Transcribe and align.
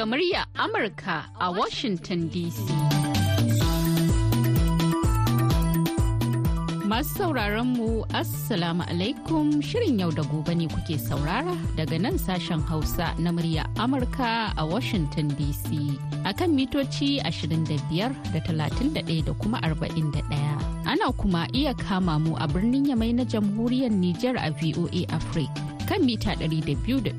Daga 0.00 0.16
murya 0.16 0.44
Amurka 0.56 1.28
a 1.38 1.52
Washington 1.52 2.30
DC. 2.32 2.56
Masu 6.88 7.20
sauraron 7.20 7.76
mu 7.76 8.08
Assalamu 8.16 8.80
alaikum 8.88 9.60
Shirin 9.60 10.00
yau 10.00 10.08
da 10.10 10.22
gobe 10.24 10.56
ne 10.56 10.68
kuke 10.72 10.96
saurara 10.96 11.52
daga 11.76 12.00
nan 12.00 12.16
sashen 12.16 12.64
Hausa 12.64 13.12
na 13.20 13.28
murya 13.28 13.68
Amurka 13.76 14.56
a 14.56 14.64
Washington 14.64 15.28
DC. 15.36 15.68
Akan 16.24 16.56
mitoci 16.56 17.20
25 17.20 18.16
da 18.32 18.40
31 18.40 19.04
da 19.28 19.32
kuma 19.36 19.60
41. 19.60 20.24
Ana 20.88 21.12
kuma 21.12 21.44
iya 21.52 21.76
kama 21.76 22.16
mu 22.16 22.40
a 22.40 22.48
birnin 22.48 22.88
Yamai 22.88 23.12
na 23.12 23.28
jamhuriyar 23.28 23.92
Nijar 23.92 24.40
a 24.40 24.48
VOA 24.48 25.04
Africa 25.12 25.69
kan 25.90 26.06
mita 26.06 26.38
200.5 26.38 27.18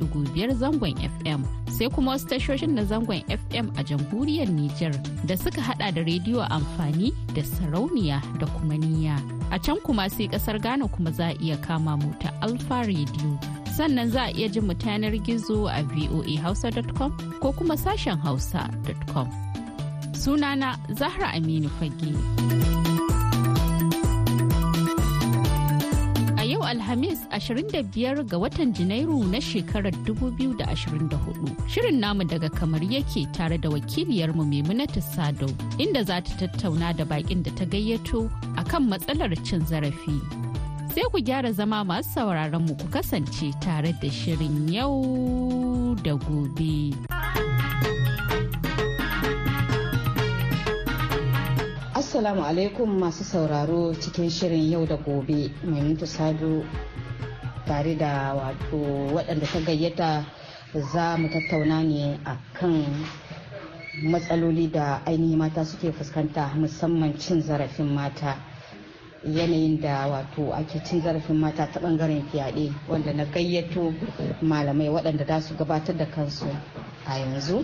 zangon 0.56 0.96
FM 1.20 1.44
sai 1.68 1.90
kuma 1.92 2.12
wasu 2.16 2.28
tashoshin 2.32 2.72
na 2.72 2.84
zangon 2.88 3.20
FM 3.28 3.68
a 3.76 3.84
jamhuriyar 3.84 4.48
Nijar 4.48 4.96
da 5.28 5.36
suka 5.38 5.60
hada 5.62 5.92
da 5.92 6.02
rediyo 6.08 6.40
amfani 6.48 7.12
da 7.36 7.44
sarauniya 7.44 8.22
da 8.40 8.48
kuma 8.48 8.80
niyya. 8.80 9.20
A 9.52 9.60
can 9.60 9.76
kuma 9.84 10.08
sai 10.10 10.28
ƙasar 10.32 10.62
Ghana 10.64 10.88
kuma 10.88 11.12
za 11.12 11.36
a 11.36 11.36
iya 11.44 11.58
kama 11.60 11.98
mu 12.00 12.16
ta 12.24 12.32
Alfa 12.42 12.88
Radio. 12.88 13.36
Sannan 13.76 14.08
za 14.10 14.32
a 14.32 14.32
iya 14.32 14.48
jin 14.48 14.64
mu 14.64 14.74
yanar 14.74 15.20
gizo 15.20 15.68
a 15.68 15.84
voahausa.com 15.84 17.12
ko 17.44 17.52
kuma 17.52 17.76
sashen 17.76 18.16
hausa.com. 18.24 19.28
Sunana 20.16 20.80
Zahra 20.96 21.28
Aminu 21.36 21.68
Fage. 21.76 22.81
Alhamis 26.92 27.20
25 27.32 28.24
ga 28.28 28.38
watan 28.44 28.74
Janairu 28.78 29.18
na 29.34 29.40
shekarar 29.40 29.94
2024. 30.08 31.70
Shirin 31.74 32.00
namu 32.04 32.24
daga 32.28 32.50
kamar 32.52 32.82
yake 32.84 33.32
tare 33.32 33.58
da 33.58 33.70
wakiliyarmu 33.70 34.44
Maimunatu 34.52 35.02
Sado 35.02 35.48
inda 35.80 36.04
za 36.04 36.20
ta 36.20 36.34
tattauna 36.42 36.92
da 36.98 37.06
bakin 37.06 37.44
da 37.44 37.52
ta 37.56 37.64
gayyato 37.64 38.28
akan 38.60 38.90
matsalar 38.92 39.32
cin 39.48 39.62
zarafi. 39.72 40.20
Sai 40.94 41.08
ku 41.14 41.22
gyara 41.24 41.54
zama 41.56 41.80
masu 41.88 42.12
sauraron 42.20 42.68
mu 42.68 42.76
ku 42.76 42.88
kasance 42.92 43.56
tare 43.64 43.96
da 44.04 44.10
shirin 44.12 44.68
yau 44.68 45.96
da 46.04 46.20
gobe. 46.28 46.92
Assalamu 52.12 52.44
alaikum 52.44 52.92
masu 53.00 53.24
sauraro 53.24 53.96
cikin 53.96 54.28
shirin 54.30 54.68
yau 54.70 54.84
da 54.86 54.98
gobe 55.00 55.48
mai 55.64 55.96
sadu 56.06 56.60
tare 57.66 57.96
da 57.96 58.34
wato 58.36 59.16
waɗanda 59.16 59.48
ta 59.48 59.60
gayyata 59.64 60.26
za 60.92 61.16
mu 61.18 61.30
tattauna 61.32 61.80
ne 61.88 62.20
a 62.28 62.36
kan 62.54 62.84
matsaloli 64.04 64.68
da 64.72 65.00
ainihin 65.08 65.38
mata 65.40 65.64
suke 65.64 65.92
fuskanta 65.96 66.52
musamman 66.60 67.16
cin 67.18 67.40
zarafin 67.42 67.88
mata 67.96 68.36
yanayin 69.24 69.80
da 69.80 70.08
wato 70.12 70.52
ake 70.52 70.84
cin 70.84 71.00
zarafin 71.02 71.40
mata 71.40 71.72
ta 71.72 71.80
ɓangaren 71.80 72.28
fyaɗe 72.30 72.74
wanda 72.92 73.14
na 73.14 73.24
gayyato 73.26 73.94
malamai 74.44 74.90
waɗanda 74.92 75.24
za 75.26 75.40
su 75.42 75.56
gabatar 75.56 75.96
da 75.98 76.06
kansu 76.12 76.48
a 77.08 77.20
yanzu 77.24 77.64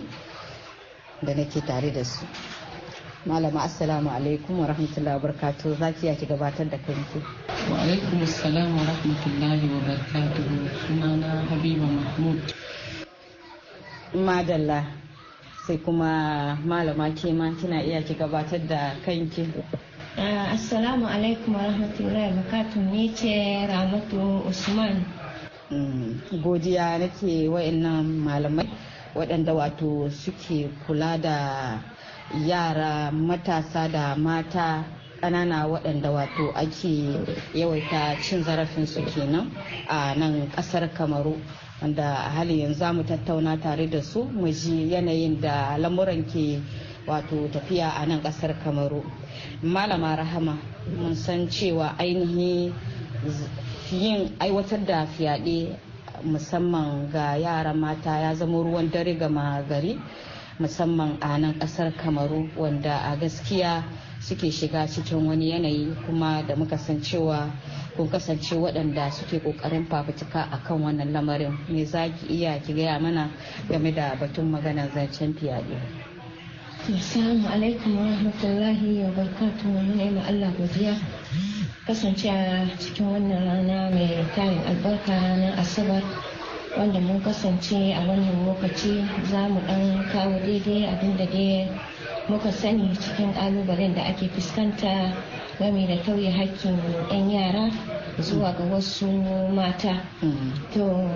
da 1.22 1.34
nake 1.36 1.60
tare 1.66 1.92
da 1.92 2.00
su. 2.04 2.24
Malama 3.28 3.62
assalamu 3.68 4.08
alaikum 4.10 4.56
wa 4.60 4.66
rahmatullahi 4.66 5.14
wa 5.14 5.20
barakatuhu 5.20 5.74
za 5.76 5.92
ki 5.92 6.06
yaki 6.06 6.24
gabatar 6.26 6.64
da 6.70 6.78
kanki. 6.80 7.20
Wa 7.70 7.76
alaikum 7.84 8.22
assalam 8.24 8.72
wa 8.72 8.84
rahmatullahi 8.88 9.68
wa 9.68 9.80
barakatuhu 9.84 10.56
sunana 10.88 11.44
habiba 11.52 11.84
mahmud. 11.86 12.40
Madalla. 14.16 14.80
Sai 15.66 15.76
kuma 15.76 16.56
malama 16.64 17.12
ke 17.12 17.28
ma 17.36 17.52
kina 17.52 17.84
iya 17.84 18.00
ki 18.02 18.14
gabatar 18.16 18.64
da 18.66 18.96
kanki. 19.04 19.44
Assalamu 20.16 21.04
alaikum 21.04 21.52
wa 21.52 21.68
rahmatullahi 21.68 22.32
wa 22.32 22.36
barakatuhu 22.40 22.80
ni 22.90 23.12
ce 23.12 23.68
ramatu 23.68 24.40
usman. 24.48 25.04
Godiya 26.32 26.96
nake 26.98 27.44
wa'annan 27.52 28.08
malamai 28.24 28.68
waɗanda 29.14 29.52
wato 29.52 30.08
suke 30.08 30.72
kula 30.88 31.20
da 31.20 31.36
yara 32.34 33.10
matasa 33.12 33.88
da 33.88 34.14
mata 34.16 34.84
ƙanana 35.20 35.66
waɗanda 35.66 36.10
wato 36.10 36.52
ake 36.54 37.18
yawaita 37.54 38.16
cin 38.22 38.42
zarafinsu 38.44 39.02
kenan 39.14 39.50
a 39.88 40.14
nan 40.14 40.48
ƙasar 40.50 40.88
kamaru 40.94 41.40
wanda 41.82 42.14
hali 42.34 42.60
yanzu 42.60 42.78
za 42.78 42.92
mu 42.92 43.02
tattauna 43.02 43.56
tare 43.60 43.86
da 43.86 44.00
su 44.02 44.24
mu 44.24 44.46
ji 44.52 44.90
yanayin 44.90 45.40
da 45.40 45.76
lamuran 45.78 46.24
ke 46.26 46.60
wato 47.06 47.48
tafiya 47.50 47.90
a 47.96 48.06
nan 48.06 48.20
ƙasar 48.22 48.54
kamaru. 48.64 49.02
Malama 49.62 50.16
rahama 50.16 50.58
mun 50.98 51.14
san 51.16 51.48
cewa 51.48 51.96
ainihin 51.98 52.72
yin 53.90 54.36
aiwatar 54.38 54.84
da 54.86 55.06
fyaɗe 55.06 55.76
musamman 56.24 57.10
ga 57.12 57.34
yara 57.36 57.74
mata 57.74 58.20
ya 58.20 58.34
zama 58.34 58.58
ruwan 58.62 58.90
dare 58.90 59.14
gama 59.14 59.62
gari. 59.68 59.98
Musamman 60.58 61.16
a 61.20 61.38
nan 61.38 61.54
ƙasar 61.58 61.92
kamaru 61.96 62.50
wanda 62.56 62.98
a 63.04 63.16
gaskiya 63.16 63.84
suke 64.20 64.50
shiga 64.50 64.86
cikin 64.88 65.26
wani 65.26 65.50
yanayi 65.52 65.94
kuma 66.06 66.42
da 66.46 66.56
muka 66.56 66.76
san 66.78 67.00
cewa 67.00 67.50
kun 67.96 68.08
kasance 68.10 68.54
waɗanda 68.56 69.10
suke 69.12 69.38
ƙoƙarin 69.42 69.86
fafutuka 69.88 70.48
a 70.52 70.58
kan 70.66 70.80
wannan 70.82 71.12
lamarin. 71.12 71.56
Me 71.68 71.84
za 71.84 72.08
ki 72.08 72.26
iya 72.28 72.58
ki 72.60 72.72
gaya 72.74 72.98
mana 73.00 73.30
game 73.68 73.92
da 73.94 74.14
batun 74.16 74.50
maganar 74.50 74.90
zancen 74.94 75.34
fiyaɗe. 75.34 75.78
Assalamu 76.94 77.46
alaikum 77.48 77.96
wa 77.96 78.04
rahmatullahi 78.06 79.02
wa 79.04 79.10
barakatuhu 79.10 79.74
wa 79.74 80.10
ma 80.10 80.22
Allah 80.26 80.50
godiya. 80.58 80.94
Kasance 81.86 82.24
a 82.30 82.66
cikin 82.78 83.06
wannan 83.06 83.44
rana 83.46 83.90
mai 83.90 84.24
tarin 84.34 84.62
albarka 84.66 85.12
ranar 85.12 85.58
asabar. 85.58 86.02
Wanda 86.78 87.00
mun 87.02 87.18
kasance 87.20 87.74
a 87.92 88.00
wannan 88.06 88.46
lokaci 88.46 89.02
za 89.26 89.48
mu 89.50 89.58
dan 89.66 90.06
kawo 90.14 90.38
daidai 90.38 90.86
abin 90.86 91.16
da 91.18 91.26
dai 91.26 91.66
muka 92.30 92.52
sani 92.54 92.94
cikin 92.94 93.34
kalubalen 93.34 93.94
da 93.98 94.02
ake 94.14 94.28
fuskanta 94.30 95.10
game 95.58 95.86
da 95.90 95.96
tauye 96.06 96.30
hakkin 96.30 96.78
'yan 97.10 97.30
yara 97.30 97.66
zuwa 98.22 98.52
ga 98.54 98.64
wasu 98.70 99.10
mata. 99.50 100.06
To 100.74 101.10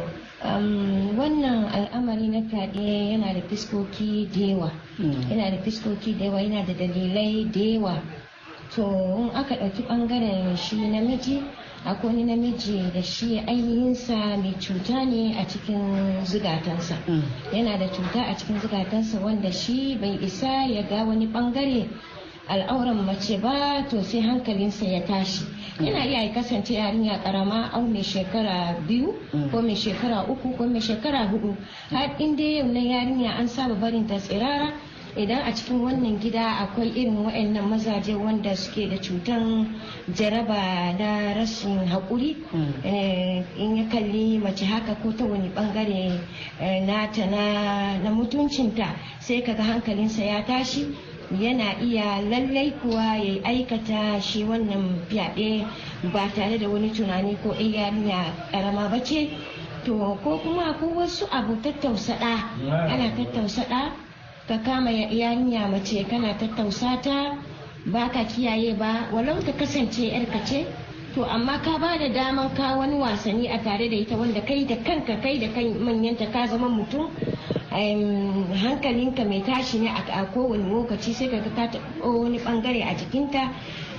wannan 1.15 1.71
al'amari 1.71 2.27
na 2.29 2.43
fyaɗe 2.51 3.13
yana 3.15 3.31
da 3.35 3.41
fiskoki 3.47 4.27
da 4.35 4.41
yawa. 4.47 4.71
Yana 5.31 5.51
da 5.55 5.59
fiskoki 5.63 6.19
da 6.19 6.25
yawa 6.27 6.43
yana 6.43 6.67
da 6.67 6.75
dalilai 6.75 7.47
da 7.53 7.61
yawa. 7.61 7.95
To 8.75 9.31
aka 9.35 9.55
ɗauki 9.55 9.83
ɓangaren 9.87 10.57
shi 10.57 10.77
namiji 10.91 11.43
akwai 11.85 12.07
wani 12.15 12.25
namiji 12.25 12.91
da 12.95 13.03
shi 13.03 13.39
ainihinsa 13.47 14.37
mai 14.37 14.55
cuta 14.61 15.05
ne 15.05 15.35
a 15.39 15.45
cikin 15.47 16.25
zugatansa 16.25 16.97
yana 17.53 17.79
da 17.79 17.89
cuta 17.89 18.23
a 18.27 18.35
cikin 18.37 18.61
zugatansa 18.61 19.19
wanda 19.21 19.51
shi 19.53 19.97
bai 20.01 20.19
isa 20.23 20.67
ya 20.67 20.83
ga 20.83 21.05
wani 21.05 21.27
ɓangare 21.27 21.89
al'auran 22.49 23.05
mace 23.07 23.39
ba 23.39 23.83
to 23.89 24.03
sai 24.03 24.21
hankalinsa 24.21 24.85
ya 24.85 25.01
tashi. 25.07 25.45
Yana 25.81 26.05
iya 26.05 26.33
kasance 26.35 26.75
yarinya 26.75 27.19
karama 27.23 27.71
au 27.73 27.83
mai 27.87 28.03
shekara 28.03 28.77
biyu 28.87 29.15
ko 29.51 29.63
mai 29.63 29.75
shekara 29.75 30.27
uku 30.29 30.53
ko 30.57 30.67
mai 30.67 30.81
shekara 30.81 31.31
huɗu 31.31 31.57
har 31.91 32.15
inda 32.19 32.43
yau 32.45 32.67
na 32.69 32.81
yarinya 32.81 33.31
an 33.39 33.49
saba 33.49 33.75
barin 33.75 34.07
ta 34.07 34.19
tsirara 34.19 34.73
idan 35.17 35.43
a 35.45 35.53
cikin 35.53 35.81
wannan 35.85 36.17
gida 36.21 36.65
akwai 36.65 36.89
irin 36.89 37.17
waɗannan 37.25 37.69
mazaje 37.69 38.15
wanda 38.17 38.57
suke 38.57 38.89
da 38.89 38.97
cutan 38.97 39.69
jaraba 40.15 40.93
na 40.99 41.35
rashin 41.37 41.85
haƙuri 41.87 42.37
in 43.59 43.77
ya 43.77 43.85
kalli 43.93 44.39
mace 44.41 44.65
haka 44.65 44.95
ko 45.03 45.13
ta 45.13 45.25
wani 45.25 45.49
ɓangare 45.53 46.17
nata 46.87 47.27
na 48.03 48.11
mutuncinta 48.11 48.97
sai 49.21 49.43
kaga 49.43 49.63
hankalinsa 49.63 50.25
ya 50.25 50.43
tashi 50.47 50.97
yana 51.39 51.77
iya 51.83 52.21
lallai 52.25 52.73
kuwa 52.83 53.17
ya 53.21 53.45
aikata 53.45 54.21
shi 54.21 54.45
wannan 54.45 54.97
fyaɗe 55.09 55.65
ba 56.13 56.29
tare 56.35 56.59
da 56.59 56.69
wani 56.69 56.89
tunani 56.91 57.37
ko 57.43 57.53
yarinya 57.53 58.33
ƙarama 58.53 58.89
ba 58.91 59.01
ce. 59.05 59.29
To 59.85 59.99
ko 60.23 60.39
kuma 60.39 60.79
ko 60.79 60.87
wasu 60.95 61.27
abu 61.33 61.57
tattausaɗa 61.59 62.55
ana 62.87 63.11
tattausaɗa 63.19 63.91
ka 64.49 64.59
kama 64.65 64.91
yarinya 64.91 65.69
mace 65.69 66.05
kana 66.09 66.35
tattausa 66.39 67.01
ta 67.03 67.37
ba 67.87 68.09
ka 68.11 68.25
kiyaye 68.25 68.75
ba 68.79 69.09
walau 69.13 69.41
ta 69.43 69.53
kasance 69.53 70.03
yarka 70.03 70.45
ce 70.45 70.67
to 71.15 71.25
amma 71.25 71.59
ka 71.63 71.79
ba 71.79 71.99
da 71.99 72.09
daman 72.09 72.51
ka 72.55 72.77
wani 72.77 72.99
wasanni 72.99 73.49
a 73.49 73.59
tare 73.63 73.89
da 73.89 73.97
ita 73.97 74.17
wanda 74.17 74.41
kai 74.41 74.65
da 74.67 74.77
kanka 74.83 75.21
kai 75.21 75.39
da 75.39 75.49
kan 75.53 75.67
manyanta 75.79 76.27
ka 76.33 76.47
zama 76.47 76.69
mutum 76.69 77.11
hankalinka 77.71 79.25
mai 79.25 79.43
tashi 79.43 79.79
ne 79.79 79.89
a 79.89 80.25
kowane 80.33 80.65
lokaci 80.69 81.13
sai 81.15 81.29
ka 81.29 81.39
ta 81.55 81.67
taɓo 81.71 82.23
wani 82.23 82.39
ɓangare 82.39 82.83
a 82.83 82.95
jikinta 82.97 83.51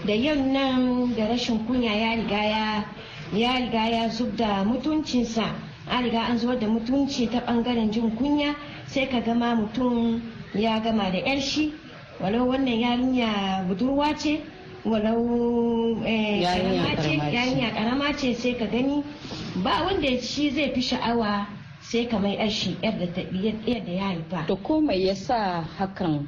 da 0.05 0.13
yau 0.13 0.35
nan 0.35 1.13
da 1.15 1.27
rashin 1.27 1.59
kunya 1.67 1.91
ya 1.91 2.15
riga 2.15 2.41
ya 2.43 2.85
ya 3.33 3.59
riga 3.59 3.83
ya 3.89 4.09
zub 4.09 4.35
da 4.35 4.63
mutuncinsa 4.63 5.43
an 5.89 6.03
riga 6.03 6.19
an 6.29 6.37
zuwa 6.37 6.55
da 6.59 6.67
mutunci 6.67 7.27
ta 7.29 7.39
ɓangaren 7.39 7.91
jin 7.91 8.11
kunya 8.15 8.55
sai 8.93 9.07
ka 9.09 9.19
gama 9.25 9.55
mutum 9.57 10.21
ya 10.53 10.77
gama 10.79 11.09
da 11.11 11.17
yar 11.17 11.41
shi. 11.41 11.73
Walau 12.21 12.47
wannan 12.53 12.77
yarinya 12.79 13.65
budurwa 13.67 14.13
ce 14.15 14.41
walau 14.85 15.97
yarinya 16.05 17.73
karama 17.73 18.13
ce 18.13 18.33
sai 18.37 18.53
ka 18.53 18.65
gani. 18.69 19.01
Ba 19.65 19.83
wanda 19.89 20.13
shi 20.21 20.51
zai 20.53 20.69
fi 20.77 20.81
sha'awa 20.81 21.47
sai 21.81 22.05
ka 22.07 22.19
mai 22.21 22.37
shi 22.49 22.77
yadda 22.81 23.91
ya 23.91 24.03
haifa. 24.13 24.45
To 24.47 24.55
ko 24.61 24.77
mai 24.81 25.01
yasa 25.09 25.65
hakan 25.77 26.27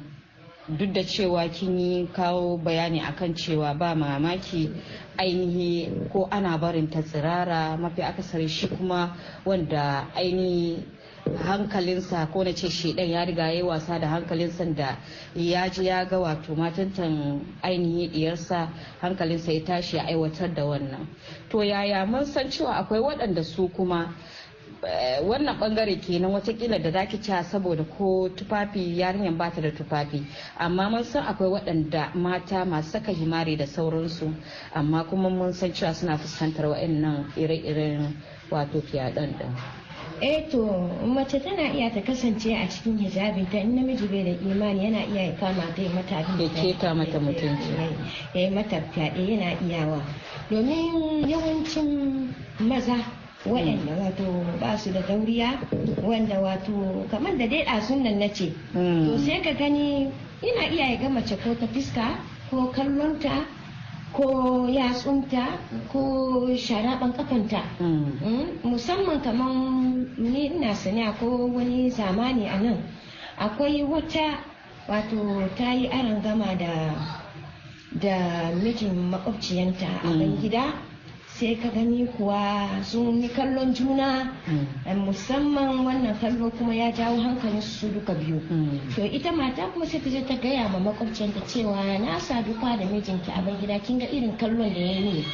duk 0.68 0.90
da 0.92 1.02
cewa 1.06 1.46
kin 1.48 1.78
yi 1.78 2.06
kawo 2.12 2.58
bayani 2.58 2.98
akan 3.00 3.34
cewa 3.38 3.78
ba 3.78 3.94
mamaki 3.94 4.70
ainihi 5.16 6.10
ko 6.12 6.26
ana 6.30 6.58
barin 6.58 6.90
ta 6.90 7.02
tsirara 7.02 7.76
mafi 7.78 8.02
akasari 8.02 8.48
shi 8.50 8.66
kuma 8.68 9.14
wanda 9.46 10.10
ainihi 10.18 10.82
hankalinsa 11.34 12.26
ko 12.32 12.44
na 12.44 12.52
ce 12.52 12.68
shedan 12.70 13.08
ya 13.10 13.24
riga 13.24 13.50
ya 13.52 13.64
wasa 13.64 13.98
da 13.98 14.08
hankalinsa 14.08 14.64
da 14.74 14.96
ya 15.34 15.68
ji 15.68 15.84
ya 15.86 16.04
ga 16.04 16.18
wato 16.18 16.54
matantan 16.54 17.40
ainihi 17.62 18.08
diyarsa 18.08 18.68
hankalinsa 19.00 19.52
ya 19.52 19.60
tashi 19.64 19.96
ya 19.96 20.04
aiwatar 20.06 20.54
da 20.54 20.64
wannan 20.64 21.06
to 21.50 21.62
yaya 21.64 22.06
mun 22.06 22.24
san 22.24 22.50
cewa 22.50 22.74
akwai 22.76 23.00
waɗanda 23.00 23.42
su 23.44 23.68
kuma 23.68 24.14
wannan 25.26 25.58
ɓangare 25.58 25.96
kenan 26.00 26.30
wataƙila 26.32 26.78
da 26.82 26.90
zaki 26.90 27.18
ci 27.20 27.32
saboda 27.42 27.84
ko 27.98 28.28
tufafi 28.28 28.98
yarinyar 28.98 29.34
bata 29.36 29.60
da 29.60 29.70
tufafi 29.70 30.22
amma 30.58 30.90
mun 30.90 31.04
san 31.04 31.24
akwai 31.26 31.48
waɗanda 31.50 32.14
mata 32.14 32.64
masu 32.64 32.90
saka 32.90 33.12
himari 33.12 33.56
da 33.56 33.66
sauransu 33.66 34.34
amma 34.74 35.04
kuma 35.04 35.30
mun 35.30 35.52
san 35.52 35.72
cewa 35.72 35.94
suna 35.94 36.16
fuskantar 36.18 36.66
waɗannan 36.66 37.32
ire-iren 37.36 38.14
wato 38.50 38.80
fiyaɗen 38.80 39.34
ɗin. 39.38 39.85
Eh 40.20 40.48
to 40.50 40.62
mace 41.06 41.38
tana 41.40 41.72
iya 41.72 41.90
ta 41.92 42.00
kasance 42.00 42.48
a 42.54 42.66
cikin 42.68 42.98
hijabi 42.98 43.44
ta 43.50 43.58
in 43.58 43.74
namiji 43.76 44.06
bai 44.08 44.24
da 44.24 44.32
imani 44.50 44.84
yana 44.88 45.04
iya 45.12 45.22
ya 45.30 45.32
kama 45.38 45.62
ta 45.74 45.82
yi 45.82 45.88
mata 45.92 46.16
abin 46.24 46.38
da 46.38 46.46
keta 46.62 46.94
mata 46.94 47.18
mutunci. 47.20 47.70
Ya 48.34 48.40
yi 48.40 48.50
mata 48.50 48.80
fyaɗe 48.92 49.20
yana 49.28 49.52
iyawa. 49.60 50.00
Domin 50.50 51.28
yawancin 51.28 52.32
maza 52.60 52.96
waɗanda 53.46 53.92
wato 54.00 54.24
ba 54.60 54.76
su 54.78 54.90
da 54.92 55.00
dauriya 55.06 55.60
wanda 56.02 56.40
wato 56.40 57.06
kamar 57.10 57.36
da 57.38 57.46
dai 57.46 57.64
ɗasun 57.64 58.02
nan 58.02 58.18
na 58.18 58.28
ce 58.32 58.52
to 58.74 59.18
sai 59.18 59.40
ka 59.42 59.52
gani 59.54 60.10
ina 60.42 60.64
iya 60.72 60.90
ya 60.94 60.96
ga 60.98 61.08
mace 61.08 61.36
ko 61.38 61.54
ta 61.54 61.66
fiska 61.70 62.18
ko 62.50 62.70
kallonta 62.74 63.46
ko 64.16 64.64
yatsunta 64.64 65.60
ko 65.92 66.00
sharaban 66.56 67.12
kafanta 67.12 67.60
musamman 68.64 69.20
kamar 69.20 69.52
ni 70.16 70.46
ina 70.56 70.72
sani 70.74 71.04
ko 71.20 71.46
wani 71.52 71.90
zamani 71.92 72.48
a 72.48 72.56
nan. 72.58 72.80
Akwai 73.38 73.84
wata 73.84 74.40
wato 74.88 75.44
ta 75.58 75.72
yi 75.74 75.88
gama 76.22 76.54
da 76.56 76.96
da 78.00 78.50
mijin 78.56 79.10
makwabciyanta 79.10 79.86
a 80.04 80.08
gida 80.40 80.72
sai 81.36 81.52
ka 81.60 81.68
gani 81.68 82.06
kuwa 82.16 82.64
sun 82.82 83.20
yi 83.20 83.28
kallon 83.28 83.74
juna. 83.74 84.32
Musamman 84.88 85.84
wannan 85.84 86.16
kallo 86.20 86.48
kuma 86.56 86.72
ya 86.74 86.88
jawo 86.90 87.20
hankalin 87.20 87.60
su 87.60 87.88
duka 87.92 88.14
biyu. 88.16 88.40
To 88.96 89.04
ita 89.04 89.32
mata 89.32 89.68
kuma 89.68 89.84
sai 89.84 90.00
ta 90.00 90.08
je 90.08 90.24
ta 90.24 90.34
gaya 90.40 90.64
ma 90.72 90.78
makwabciyanta 90.80 91.44
cewa 91.46 91.84
na 92.00 92.16
sadu 92.18 92.54
kwa 92.56 92.76
da 92.80 92.86
mijinki 92.88 93.28
a 93.30 93.42
gida 93.60 93.78
kin 93.84 93.98
ga 93.98 94.06
irin 94.08 94.32
kallon 94.40 94.72
da 94.72 94.80
ya 94.80 94.96
yi 95.00 95.24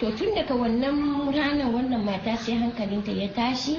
to 0.00 0.10
tun 0.18 0.34
daga 0.34 0.50
wannan 0.54 1.30
ranar 1.30 1.70
wannan 1.70 2.02
mata 2.04 2.34
sai 2.36 2.58
hankalinta 2.58 3.12
ya 3.14 3.28
tashi. 3.30 3.78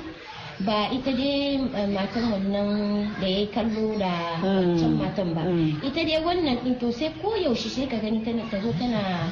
Ba 0.63 0.87
ita 0.87 1.11
dai 1.11 1.57
matan 1.91 2.31
wannan 2.31 3.11
da 3.19 3.27
ya 3.27 3.39
yi 3.43 3.47
kallo 3.51 3.99
da 3.99 4.39
can 4.79 4.95
matan 4.97 5.33
ba. 5.35 5.41
Ita 5.83 5.99
dai 6.07 6.23
wannan 6.23 6.63
din 6.63 6.79
to 6.79 6.91
sai 6.95 7.11
ko 7.21 7.35
yaushe 7.35 7.67
sai 7.67 7.87
ka 7.91 7.97
gani 7.99 8.23
ta 8.23 8.31
zo 8.61 8.71
tana 8.79 9.27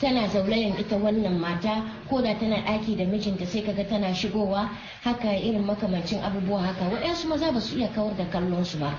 tana 0.00 0.28
zaulayen 0.28 0.76
ita 0.78 0.96
wannan 0.96 1.38
mata 1.40 1.80
ko 2.08 2.20
da 2.22 2.34
tana 2.38 2.56
ɗaki 2.64 2.96
da 2.96 3.04
mijinta 3.04 3.46
sai 3.46 3.62
kaga 3.62 3.84
tana 3.88 4.12
shigowa 4.14 4.68
haka 5.02 5.32
irin 5.32 5.64
makamancin 5.64 6.20
abubuwa 6.22 6.60
haka. 6.68 6.84
Waɗansu 6.84 7.28
maza 7.28 7.52
ba 7.52 7.60
su 7.60 7.78
iya 7.78 7.88
kawar 7.88 8.12
da 8.16 8.24
kallon 8.30 8.64
su 8.64 8.78
ba 8.78 8.92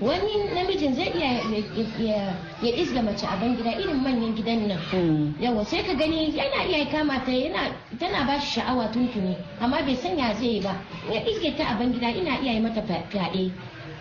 wani 0.00 0.54
namijin 0.54 0.94
zai 0.94 1.10
iya 1.98 2.34
ya 2.62 2.70
isga 2.76 3.02
mace 3.02 3.26
a 3.26 3.34
gida 3.36 3.70
irin 3.74 3.98
manyan 4.02 4.34
gidan 4.38 4.68
nan. 4.68 5.34
Yawa 5.40 5.64
sai 5.64 5.82
ka 5.82 5.94
gani 5.94 6.30
yana 6.30 6.62
iya 6.68 6.86
kama 6.90 7.18
ta 7.24 7.32
yana 7.32 7.74
tana 7.98 8.22
ba 8.26 8.38
shi 8.40 8.60
sha'awa 8.60 8.86
tuntuni 8.94 9.34
amma 9.60 9.82
bai 9.82 9.96
san 9.96 10.16
ya 10.18 10.30
zai 10.34 10.60
ba. 10.62 10.78
Ya 11.10 11.20
isge 11.26 11.56
ta 11.58 11.64
a 11.74 11.84
gida 11.84 12.08
ina 12.14 12.38
iya 12.40 12.52
yi 12.54 12.60
mata 12.60 12.82
fyaɗe. 12.82 13.50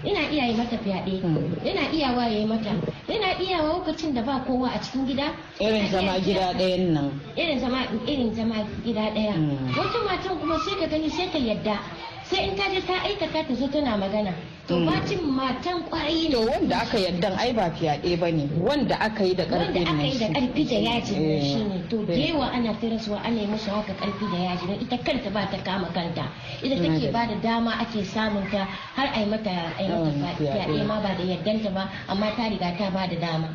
Ina 0.04 0.20
iya 0.32 0.46
yi 0.48 0.56
mata 0.58 0.78
fyaɗe. 0.78 1.22
Yana 1.64 1.92
iyawa 1.92 2.24
ya 2.28 2.38
yi 2.40 2.46
mata. 2.46 2.72
Yana 3.08 3.40
iyawa 3.40 3.68
lokacin 3.80 4.14
da 4.14 4.22
ba 4.22 4.44
kowa 4.48 4.70
a 4.70 4.80
cikin 4.82 5.06
gida. 5.08 5.34
Irin 5.60 5.88
zama 5.92 6.20
gida 6.20 6.54
ɗayan 6.54 6.94
nan. 6.94 7.12
Irin 7.38 7.60
zama 7.60 7.86
irin 8.08 8.34
zama 8.34 8.56
gida 8.84 9.02
ɗaya. 9.14 9.34
Wata 9.78 10.00
matan 10.06 10.40
kuma 10.40 10.60
sai 10.60 10.76
ka 10.80 10.88
gani 10.88 11.10
sai 11.10 11.30
ta 11.32 11.38
yadda. 11.38 11.80
Sai 12.30 12.50
in 12.50 12.56
ta 12.58 12.64
je 12.74 12.82
ta 12.82 12.94
aikata 13.06 13.44
ta 13.48 13.54
zo 13.54 13.68
tana 13.68 13.98
magana. 13.98 14.34
To 14.68 14.82
bacin 14.86 15.22
matan 15.30 15.84
ƙwarai 15.90 16.32
to 16.32 16.42
wanda 16.42 16.76
aka 16.82 16.98
yaddan 16.98 17.38
ai 17.38 17.54
ba 17.54 17.70
fyaɗe 17.70 18.18
ba 18.20 18.32
ne. 18.32 18.50
Wanda 18.58 18.96
aka 19.00 19.24
yi 19.24 19.36
da 19.36 19.44
ƙarfi 19.46 19.78
wanda 19.78 19.92
aka 19.92 20.04
yi 20.04 20.18
da 20.18 20.28
ƙarfi 20.34 20.64
da 20.66 20.78
yaji 20.90 21.16
ne 21.20 21.40
shi 21.42 21.64
ne. 21.70 21.78
To 21.90 21.98
yawa 22.10 22.46
ana 22.52 22.74
tirasuwa 22.82 23.22
ana 23.24 23.40
yi 23.42 23.48
musu 23.48 23.70
haka 23.70 23.94
ƙarfi 23.94 24.26
da 24.32 24.38
yaji 24.38 24.66
don 24.68 24.80
ita 24.82 24.98
kanta 24.98 25.30
ba 25.30 25.46
ta 25.52 25.58
kama 25.64 25.88
kanta. 25.94 26.26
Ita 26.64 26.76
take 26.82 27.12
ba 27.14 27.28
da 27.30 27.36
dama 27.42 27.72
ake 27.80 28.02
samun 28.04 28.50
ta 28.50 28.66
har 28.96 29.08
a 29.14 29.20
yi 29.20 29.26
mata 29.30 29.52
fyaɗe. 29.78 30.86
ma 30.88 31.00
ba 31.02 31.14
da 31.18 31.24
yaddanta 31.24 31.70
ba 31.74 31.90
amma 32.10 32.34
ta 32.36 32.48
riga 32.50 32.74
ta 32.78 32.90
ba 32.90 33.06
da 33.08 33.16
dama. 33.22 33.50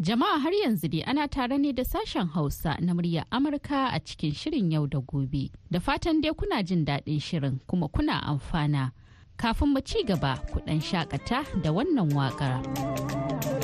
Jama'a 0.00 0.38
har 0.42 0.52
yanzu 0.52 0.88
dai 0.88 1.02
ana 1.06 1.28
tare 1.28 1.58
ne 1.58 1.72
da 1.72 1.82
sashen 1.84 2.28
Hausa 2.32 2.76
na 2.80 2.94
muryar 2.94 3.24
Amurka 3.30 3.90
a 3.92 4.00
cikin 4.00 4.32
shirin 4.34 4.72
yau 4.72 4.86
da 4.86 4.98
gobe. 5.00 5.50
Da 5.70 5.78
fatan 5.78 6.20
dai 6.22 6.32
kuna 6.32 6.62
jin 6.62 6.84
daɗin 6.86 7.20
shirin 7.20 7.60
kuma 7.68 7.88
kuna 7.88 8.20
amfana. 8.24 8.92
Kafin 9.36 9.68
mu 9.74 9.80
ci 9.80 10.02
gaba 10.04 10.40
ku 10.52 10.60
ɗan 10.60 10.80
shakata 10.80 11.44
da 11.62 11.70
wannan 11.70 12.10
waƙar. 12.16 13.59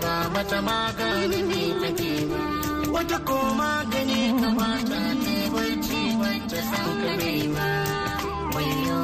Ba 0.00 0.02
su 0.02 0.02
kai 0.02 0.02
ba 0.02 0.30
bata 0.34 0.58
ma 0.62 0.92
gane 0.98 1.42
me 1.48 1.62
take 1.80 2.26
ba. 2.30 2.40
Wata 2.92 3.18
ko 3.24 3.36
magani 3.58 4.32
kamata 4.40 5.00
ne 5.22 5.36
barci 5.52 6.00
bata 6.20 6.58
san 6.70 6.88
kare 7.02 7.34
ba. 7.54 7.68
Wayo 8.54 9.00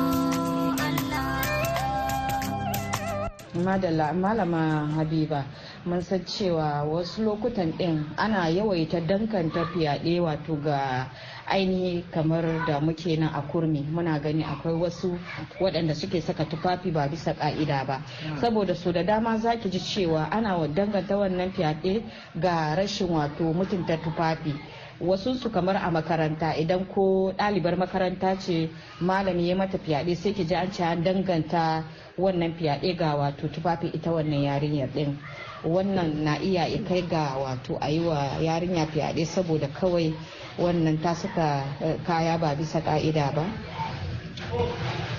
madalla 3.65 4.13
malama 4.13 4.89
habiba 4.97 5.45
mun 5.85 6.03
san 6.03 6.25
cewa 6.25 6.83
wasu 6.85 7.23
lokutan 7.23 7.77
din 7.79 8.05
ana 8.17 8.49
yawaita 8.49 9.01
dankanta 9.01 9.65
fyaɗe 9.73 10.21
wato 10.21 10.55
ga 10.65 11.07
ainihi 11.47 12.05
kamar 12.11 12.45
da 12.67 12.81
muke 12.81 13.17
nan 13.19 13.31
a 13.35 13.43
kurmi 13.43 13.83
muna 13.91 14.19
gani 14.21 14.45
akwai 14.45 14.75
wasu 14.75 15.19
waɗanda 15.61 15.95
suke 15.95 16.21
saka 16.21 16.45
tufafi 16.45 16.91
ba 16.91 17.09
bisa 17.09 17.35
ka'ida 17.35 17.85
ba. 17.87 18.03
Saboda 18.41 18.75
su 18.75 18.93
da 18.93 19.03
dama 19.03 19.37
za 19.39 19.57
ki 19.57 19.71
ji 19.71 19.79
cewa 19.79 20.29
ana 20.31 20.57
danganta 20.69 21.17
wannan 21.17 21.53
fyaɗe 21.53 22.03
ga 22.41 22.75
rashin 22.77 23.09
wato 23.09 23.45
mutunta 23.53 23.97
tufafi. 23.97 24.55
Wasu 25.01 25.35
su 25.35 25.51
kamar 25.51 25.77
a 25.77 25.91
makaranta 25.91 26.55
idan 26.57 26.87
ko 26.87 27.33
ɗalibar 27.37 27.77
makaranta 27.77 28.39
ce 28.39 28.71
malami 29.01 29.49
ya 29.49 29.57
mata 29.57 29.79
fyaɗe 29.79 30.15
sai 30.15 30.33
ki 30.33 30.45
ji 30.47 30.55
an 30.55 30.71
ce 30.73 30.85
an 30.85 31.03
danganta 31.03 31.85
wannan 32.19 32.55
fyaɗe 32.55 32.97
ga 32.97 33.17
wato 33.17 33.49
tufafi 33.49 33.87
ita 33.93 34.11
wannan 34.13 34.43
yarinyar 34.47 34.89
ɗin. 34.95 35.17
Wannan 35.65 36.23
na 36.25 36.37
iya 36.39 36.67
kai 36.89 37.03
ga 37.09 37.35
wato 37.39 37.79
a 37.81 37.91
yi 37.91 38.01
wa 38.07 38.39
yarinya 38.41 38.87
fyaɗe 38.87 39.25
saboda 39.27 39.67
kawai 39.69 40.15
wannan 40.59 41.01
ta 41.03 41.15
saka 41.15 41.65
kaya 42.07 42.39
ba 42.39 42.55
bisa 42.55 42.81
ƙa'ida 42.81 43.33
ba. 43.35 43.45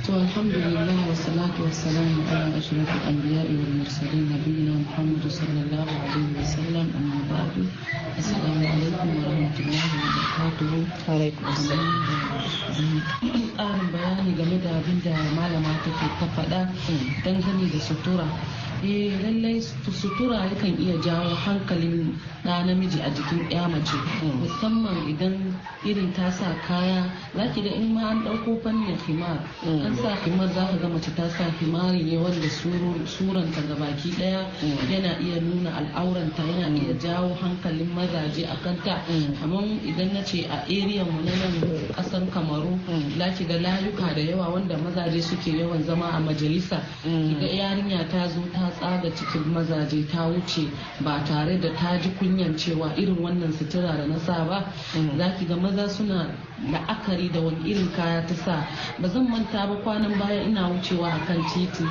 To 0.03 0.11
alhamdulillah 0.13 0.83
wa 1.07 1.15
salatu 1.15 1.63
wa 1.63 1.71
salamu 1.71 2.21
ala 2.27 2.51
ashrafil 2.59 3.01
anbiya'i 3.07 3.55
wal 3.55 3.73
mursalin 3.81 4.27
nabiyina 4.29 4.75
muhammad 4.83 5.23
sallallahu 5.25 5.87
alaihi 5.89 6.35
wa 6.37 6.43
sallam 6.43 6.87
amma 6.91 7.19
ba'du. 7.31 7.63
Assalamu 8.19 8.61
alaikum 8.67 9.09
wa 9.15 9.23
rahmatullahi 9.31 9.95
wa 9.95 10.05
barakatuhu. 10.11 10.79
Alaikum 11.07 11.47
ƙarin 13.57 13.87
bayani 13.95 14.31
game 14.37 14.57
da 14.61 14.69
abin 14.75 14.99
da 15.01 15.15
malama 15.39 15.71
take 15.87 16.07
ta 16.19 16.27
faɗa 16.35 16.61
dangane 17.23 17.65
da 17.71 17.79
sutura. 17.79 18.27
Eh 18.83 19.15
lallai 19.23 19.63
sutura 19.63 20.43
yakan 20.51 20.75
iya 20.75 20.99
jawo 20.99 21.31
hankalin 21.31 22.11
na 22.43 22.63
namiji 22.67 22.99
a 22.99 23.07
jikin 23.15 23.47
ya 23.49 23.63
mace. 23.71 23.95
Musamman 24.43 25.07
idan 25.07 25.55
irin 25.87 26.11
ta 26.13 26.27
sa 26.29 26.51
kaya 26.67 27.07
za 27.35 27.47
ki 27.55 27.61
ga 27.63 27.71
in 27.71 27.93
ma 27.95 28.09
an 28.11 28.23
ɗauko 28.27 28.59
fannin 28.61 28.97
himar 29.07 29.39
an 29.63 29.95
sa 29.95 30.15
himar 30.27 30.51
za 30.51 30.67
ka 30.67 30.75
ga 30.83 30.87
mace 30.91 31.15
ta 31.15 31.29
sa 31.31 31.47
himari 31.63 32.03
ne 32.03 32.17
wanda 32.19 32.49
suranta 33.07 33.61
ga 33.63 33.75
baki 33.79 34.11
ɗaya 34.19 34.51
yana 34.91 35.15
iya 35.23 35.39
nuna 35.39 35.71
al'auranta 35.79 36.43
yana 36.43 36.75
iya 36.75 36.91
jawo 36.99 37.31
hankalin 37.39 37.87
mazaje 37.95 38.43
a 38.43 38.55
kanta. 38.59 38.99
Kamar 39.39 39.63
idan 39.87 40.11
na 40.13 40.21
ce 40.27 40.43
a 40.51 40.65
area 40.67 41.05
mu 41.07 41.23
na 41.23 41.31
nan 41.31 41.55
ƙasar 41.95 42.27
kamaru 42.35 42.75
za 43.17 43.31
ki 43.31 43.45
ga 43.47 43.55
layuka 43.63 44.11
da 44.13 44.19
yawa 44.21 44.49
wanda 44.59 44.75
mazaje 44.75 45.21
suke 45.23 45.55
yawan 45.55 45.79
zama 45.87 46.11
a 46.11 46.19
majalisa. 46.19 46.83
Ga 47.07 47.47
yarinya 47.47 48.03
ta 48.11 48.27
zo 48.27 48.43
ta 48.51 48.72
tsaga 48.79 49.09
cikin 49.15 49.43
mazaje 49.53 50.05
ta 50.11 50.27
wuce 50.27 50.69
ba 51.01 51.21
tare 51.25 51.59
da 51.59 51.69
ta 51.75 51.97
ji 51.99 52.09
kunyan 52.19 52.55
cewa 52.57 52.93
irin 52.97 53.17
wannan 53.17 53.51
sutura 53.53 53.95
da 53.97 54.05
na 54.07 54.17
sa 54.19 54.43
ba. 54.45 54.71
Za 55.17 55.29
ki 55.37 55.45
ga 55.45 55.55
maza 55.55 55.87
suna 55.89 56.29
la'akari 56.71 57.31
da 57.31 57.39
wani 57.41 57.69
irin 57.69 57.91
kaya 57.95 58.25
ta 58.27 58.33
sa. 58.35 58.65
Ba 58.99 59.07
zan 59.09 59.29
manta 59.29 59.67
ba 59.67 59.75
kwanan 59.83 60.17
baya 60.19 60.43
ina 60.43 60.69
wucewa 60.69 61.07
a 61.11 61.19
kan 61.25 61.41
titi 61.53 61.85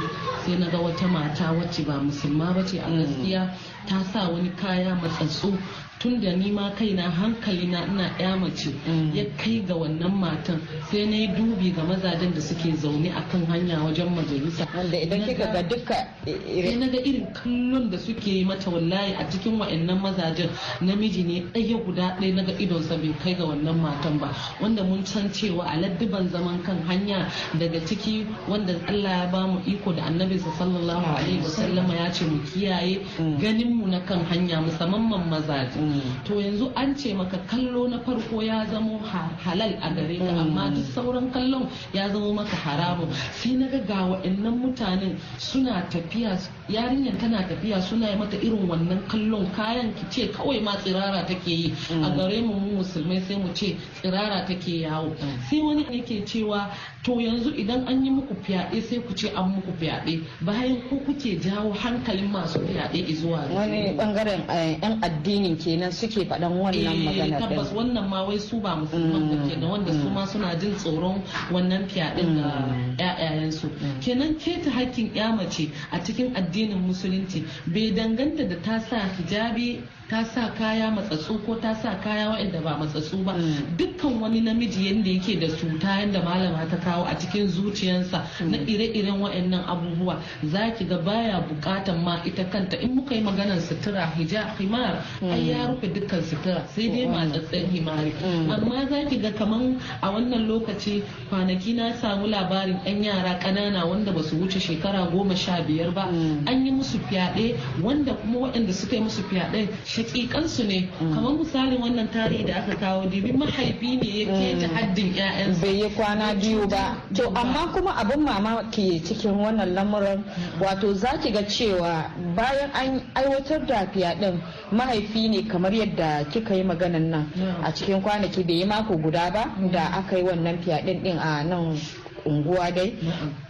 sai 0.45 0.57
na 0.59 0.69
ga 0.71 0.79
wata 0.79 1.07
mata 1.09 1.53
wacce 1.53 1.85
ba 1.87 1.99
musulma 2.03 2.53
ba 2.55 2.65
ce 2.65 2.79
a 2.79 2.91
gaskiya 2.91 3.51
ta 3.87 4.03
sa 4.13 4.29
wani 4.29 4.51
kaya 4.57 4.95
matsatsu 4.95 5.57
tun 5.99 6.21
da 6.21 6.33
ni 6.35 6.51
ma 6.51 6.71
kaina 6.75 7.11
hankali 7.11 7.67
na 7.67 7.87
ina 7.87 8.11
ya 8.19 8.37
mace 8.37 8.71
ya 9.15 9.25
kai 9.37 9.61
ga 9.67 9.75
wannan 9.75 10.11
matan 10.19 10.61
sai 10.91 11.07
na 11.07 11.17
yi 11.17 11.27
dubi 11.29 11.71
ga 11.71 11.83
mazajen 11.85 12.35
da 12.35 12.41
suke 12.41 12.75
zaune 12.77 13.11
a 13.15 13.23
kan 13.31 13.47
hanya 13.47 13.79
wajen 13.85 14.09
majalisa. 14.15 14.67
Wanda 14.75 14.97
idan 14.99 15.23
kika 15.25 15.53
ga 15.53 15.63
duka 15.63 15.95
sai 16.27 16.75
na 16.77 16.87
ga 16.89 16.99
irin 16.99 17.27
kallon 17.35 17.91
da 17.91 17.99
suke 17.99 18.27
yi 18.27 18.45
mata 18.45 18.71
wallahi 18.71 19.15
a 19.15 19.25
cikin 19.31 19.59
wa'annan 19.59 20.01
mazajen 20.03 20.51
namiji 20.81 21.23
ne 21.23 21.41
ɗaya 21.55 21.77
guda 21.85 22.17
ɗaya 22.19 22.35
na 22.35 22.43
ga 22.43 22.53
idonsa 22.59 22.97
bai 22.99 23.15
kai 23.23 23.35
ga 23.35 23.45
wannan 23.45 23.77
matan 23.81 24.19
ba. 24.19 24.35
Wanda 24.61 24.83
mun 24.83 25.05
san 25.07 25.31
cewa 25.31 25.65
a 25.71 25.77
laddiban 25.79 26.29
zaman 26.31 26.63
kan 26.63 26.83
hanya 26.89 27.31
daga 27.59 27.79
ciki 27.87 28.27
wanda 28.49 28.75
Allah 28.89 29.11
ya 29.23 29.27
ba 29.31 29.47
mu 29.47 29.61
iko 29.67 29.93
da 29.93 30.03
annabinsa 30.11 30.51
sallallahu 30.59 31.07
alaihi 31.17 31.43
wasallama 31.47 31.95
ya 31.95 32.11
ce 32.11 32.25
mu 32.27 32.43
kiyaye 32.43 32.99
ganin 33.39 33.71
mu 33.79 33.87
na 33.87 34.01
kan 34.03 34.25
hanya 34.27 34.59
musamman 34.61 35.29
mazaje. 35.31 35.79
To 36.25 36.35
yanzu 36.41 36.73
an 36.77 36.95
ce 36.97 37.15
maka 37.15 37.39
kallo 37.49 37.89
na 37.89 37.99
farko 37.99 38.43
ya 38.43 38.65
zamo 38.67 38.99
halal 39.05 39.75
a 39.83 39.89
gare 39.95 40.19
ka 40.19 40.33
amma 40.41 40.71
duk 40.75 40.85
sauran 40.95 41.31
kallon 41.33 41.69
ya 41.93 42.09
zamo 42.09 42.35
maka 42.35 42.57
haramun. 42.57 43.09
Sai 43.33 43.53
na 43.57 43.67
ga 43.69 44.07
wa'annan 44.07 44.59
mutanen 44.59 45.19
suna 45.39 45.83
tafiya 45.91 46.39
yarinyar 46.69 47.19
tana 47.19 47.43
tafiya 47.49 47.83
suna 47.83 48.11
yi 48.11 48.17
mata 48.17 48.37
irin 48.37 48.69
wannan 48.69 49.03
kallon 49.09 49.51
kayan 49.57 49.95
ki 49.95 50.05
ce 50.11 50.33
kawai 50.33 50.61
ma 50.63 50.77
tsirara 50.77 51.27
take 51.27 51.47
yi. 51.51 51.75
A 51.91 52.11
gare 52.17 52.41
mu 52.43 52.55
mu 52.55 52.77
musulmai 52.83 53.21
sai 53.27 53.37
mu 53.37 53.53
ce 53.55 53.77
tsirara 54.01 54.47
take 54.47 54.81
yawo. 54.83 55.15
Sai 55.51 55.61
wani 55.61 55.85
yake 55.91 56.25
cewa 56.25 56.71
to 57.03 57.13
yanzu 57.21 57.51
idan 57.59 57.87
an 57.89 58.05
yi 58.05 58.11
muku 58.11 58.35
fyaɗe 58.45 58.81
sai 58.83 59.01
ku 59.01 59.13
ce 59.15 59.29
an 59.35 59.51
muku 59.55 59.73
fyaɗe. 59.81 60.23
Bayan 60.41 60.81
ko 60.89 60.97
kuke 61.05 61.41
jawo 61.41 61.73
hankalin 61.75 62.31
masu 62.31 62.61
fyaɗe 62.61 63.15
zuwa 63.15 63.43
wani 63.51 63.97
ɓangaren 63.99 64.47
yan 64.83 64.99
addinin 65.03 65.57
kenan 65.59 65.91
suke 65.93 66.25
faɗan 66.29 66.53
wannan 66.63 66.97
magana 67.05 67.39
tabbas 67.39 67.73
wannan 67.75 68.09
ma 68.09 68.23
wai 68.27 68.39
su 68.39 68.61
ba 68.61 68.77
musulman 68.77 69.29
ba 69.29 69.49
kenan 69.49 69.71
wanda 69.71 69.93
su 69.93 70.09
ma 70.11 70.25
suna 70.27 70.55
jin 70.59 70.75
tsoron 70.77 71.23
wannan 71.51 71.89
fyaɗen 71.89 72.37
ga 72.39 72.51
ƴaƴayensu. 72.99 73.67
Kenan 74.01 74.39
keta 74.39 74.71
hakkin 74.71 75.11
ƴa 75.15 75.35
mace 75.37 75.69
a 75.91 75.99
cikin 75.99 76.31
addinin 76.63 76.79
musulunci 76.79 77.45
bai 77.67 77.93
danganta 77.97 78.45
da 78.49 78.57
ta 78.63 78.79
sa 78.81 79.09
hijabi 79.17 79.83
ta 80.13 80.21
sa 80.29 80.53
kaya 80.53 80.93
matsatsu 80.93 81.41
ko 81.41 81.57
ta 81.57 81.73
sa 81.73 81.97
kaya 81.97 82.29
waɗanda 82.37 82.61
ba 82.61 82.77
matsatsu 82.77 83.25
ba. 83.25 83.33
Dukkan 83.81 84.21
wani 84.21 84.45
namiji 84.45 84.93
yadda 84.93 85.09
yake 85.09 85.41
da 85.41 85.49
cuta 85.57 86.05
yadda 86.05 86.21
malama 86.21 86.69
ta 86.69 86.77
kawo 86.77 87.09
a 87.09 87.17
cikin 87.17 87.49
zuciyarsa 87.49 88.21
na 88.45 88.59
ire-iren 88.61 89.17
waɗannan 89.25 89.65
abubuwa 89.65 90.21
za 90.45 90.69
ki 90.77 90.85
ga 90.85 90.99
baya 91.01 91.41
bukatan 91.49 92.05
ma 92.05 92.21
ita 92.29 92.45
kanta. 92.45 92.77
In 92.77 92.93
muka 92.95 93.15
yi 93.15 93.23
maganar 93.25 93.57
sutura 93.65 94.05
hijab 94.13 94.53
himar 94.61 95.01
ai 95.25 95.49
ya 95.49 95.73
rufe 95.73 95.89
dukkan 95.89 96.21
sutura 96.29 96.69
sai 96.77 96.89
dai 96.93 97.07
matsatsen 97.09 97.73
himari. 97.73 98.13
Amma 98.53 98.85
za 98.93 99.09
ki 99.09 99.17
ga 99.17 99.33
kaman 99.33 99.81
a 100.03 100.13
wannan 100.13 100.45
lokaci 100.47 101.01
kwanaki 101.33 101.73
na 101.73 101.97
samu 101.97 102.27
labarin 102.29 102.77
yan 102.85 103.01
yara 103.03 103.41
ƙanana 103.41 103.89
wanda 103.89 104.13
ba 104.13 104.21
su 104.23 104.37
wuce 104.37 104.61
shekara 104.61 105.09
goma 105.11 105.33
sha 105.35 105.65
biyar 105.65 105.89
ba 105.95 106.03
an 106.13 106.67
yi 106.67 106.71
musu 106.71 106.99
fyaɗe 107.09 107.57
wanda 107.81 108.13
kuma 108.13 108.39
waɗanda 108.53 108.73
suka 108.77 108.97
yi 108.97 109.03
musu 109.09 109.23
fyaɗe 109.33 109.69
shakikansu 110.03 110.65
ne. 110.67 110.89
Kamar 110.99 111.33
misalin 111.39 111.81
wannan 111.81 112.09
tarihi 112.11 112.45
da 112.47 112.57
aka 112.57 112.75
kawo 112.77 113.07
dibi 113.07 113.33
mahaifi 113.33 113.97
ne 113.97 114.09
ya 114.19 114.27
keta 114.27 114.69
haddin 114.75 115.13
ƴaƴansa. 115.15 115.61
Bai 115.63 115.75
yi 115.81 115.89
kwana 115.91 116.35
biyu 116.35 116.67
ba. 116.69 116.97
to 117.15 117.29
amma 117.29 117.73
kuma 117.73 117.93
abin 117.97 118.21
mamaki 118.25 119.01
cikin 119.05 119.35
wannan 119.39 119.75
lamuran 119.75 120.25
wato 120.61 120.93
za 120.95 121.19
ki 121.21 121.31
ga 121.31 121.43
cewa 121.43 122.11
bayan 122.37 122.71
an 122.75 123.01
aiwatar 123.15 123.67
da 123.67 123.87
fyaɗen 123.87 124.41
mahaifi 124.73 125.29
ne 125.29 125.43
kamar 125.49 125.73
yadda 125.73 126.25
kika 126.31 126.55
yi 126.55 126.63
maganan 126.65 127.11
nan 127.11 127.27
a 127.65 127.73
cikin 127.73 128.03
kwanaki 128.03 128.43
bai 128.45 128.55
yi 128.57 128.65
mako 128.65 128.97
guda 128.97 129.31
ba 129.31 129.45
da 129.73 129.81
aka 129.99 130.17
yi 130.19 130.23
wannan 130.25 130.59
fyaɗen 130.63 131.03
din 131.03 131.19
a 131.19 131.45
nan 131.45 131.77
unguwa 132.25 132.71
dai. 132.71 132.95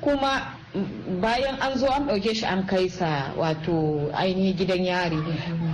Kuma 0.00 0.61
bayan 1.20 1.60
an 1.60 1.76
zo 1.78 1.86
an 1.86 2.06
ɗauke 2.08 2.34
shi 2.34 2.46
an 2.46 2.64
kai 2.66 2.88
sa 2.88 3.32
wato 3.36 4.08
ainihin 4.16 4.56
gidan 4.56 4.84
yari 4.84 5.18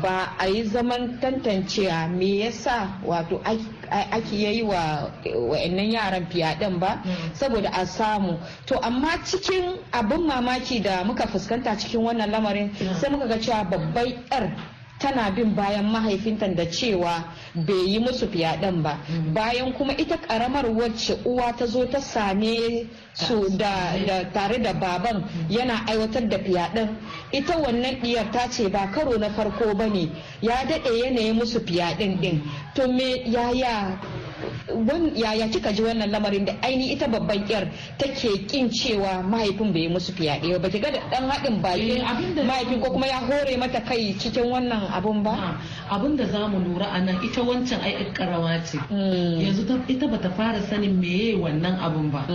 ba 0.02 0.35
a 0.38 0.47
yi 0.49 0.64
zaman 0.64 1.21
tantancewa 1.21 2.09
me 2.11 2.43
yasa 2.43 2.99
wato 3.07 3.38
ake 3.45 4.35
yayi 4.37 4.62
wa 4.62 5.11
wa'annan 5.25 5.90
yaran 5.93 6.26
fiyaɗen 6.31 6.78
ba 6.81 6.99
saboda 7.35 7.71
a 7.73 7.87
samu. 7.87 8.38
To 8.67 8.78
amma 8.83 9.19
cikin 9.25 9.78
abin 9.93 10.26
mamaki 10.26 10.83
da 10.83 11.05
muka 11.05 11.26
fuskanta 11.26 11.78
cikin 11.78 12.00
wannan 12.02 12.31
lamarin 12.31 12.75
sai 13.00 13.11
muka 13.11 13.28
ga 13.28 13.38
cewa 13.38 13.64
babbar 13.71 14.07
'yar 14.07 14.50
tana 14.99 15.31
bin 15.31 15.55
bayan 15.55 15.87
mahaifinta 15.87 16.49
da 16.57 16.64
cewa 16.67 17.25
bai 17.55 17.87
yi 17.87 17.99
musu 17.99 18.26
fyaɗen 18.28 18.83
ba. 18.83 18.99
Bayan 19.35 19.73
kuma 19.73 19.93
ita 19.97 20.17
karamar 20.19 20.67
wacce 20.67 21.14
uwa 21.25 21.52
ta 21.57 21.67
zo 21.67 21.87
ta 21.87 22.00
same 22.00 22.88
su 23.14 23.49
da, 23.57 23.95
tare 24.33 24.59
da 24.62 24.73
baban 24.75 25.25
yana 25.49 25.87
aiwatar 25.87 26.28
da 26.28 26.38
fyaɗen. 26.38 26.88
Ita 27.33 27.57
wannan 27.59 28.00
diyar 28.02 28.31
ta 28.33 28.49
ce 28.50 28.69
ba 28.69 28.90
karo 28.93 29.17
na 29.19 29.28
farko 29.31 29.75
ba 29.75 29.87
ne 29.88 30.11
ya 30.43 30.64
daɗe 30.69 30.90
yanayi 31.05 31.33
musu 31.33 31.61
fyaɗen 31.61 32.19
ɗin. 32.21 32.43
To 32.75 32.88
me 32.88 33.23
yaya 33.31 33.99
yaya 35.16 35.48
kika 35.48 35.72
ji 35.72 35.82
wannan 35.82 36.10
lamarin 36.10 36.44
da 36.44 36.52
aini 36.62 36.92
ita 36.92 37.08
babban 37.08 37.46
yar 37.48 37.68
take 37.98 38.46
kin 38.48 38.68
cewa 38.70 39.22
mahaifin 39.22 39.72
bai 39.72 39.88
musu 39.88 40.12
fyaɗe 40.12 40.60
ba? 40.60 40.68
Ki 40.68 40.78
ga 40.80 40.90
da 40.92 41.00
dan 41.10 41.28
haɗin 41.30 41.62
baki 41.62 42.02
mahaifin 42.44 42.80
ko 42.80 42.90
kuma 42.92 43.06
ya 43.06 43.18
hore 43.20 43.56
mata 43.56 43.80
kai 43.80 44.12
cikin 44.18 44.50
wannan 44.52 44.88
abun 44.92 45.22
ba? 45.22 45.56
Abin 45.90 46.16
da 46.16 46.26
za 46.26 46.48
mu 46.48 46.58
lura 46.60 46.87
a 46.92 47.00
nan 47.00 47.16
ita 47.25 47.40
wancan 47.42 47.80
ai 47.80 48.12
karawa 48.12 48.60
ce. 48.64 48.78
Yanzu 48.92 49.64
ita 49.88 50.06
bata 50.06 50.30
fara 50.30 50.60
sanin 50.68 51.00
meye 51.00 51.34
wannan 51.37 51.78
abun 51.80 52.10
ba. 52.12 52.26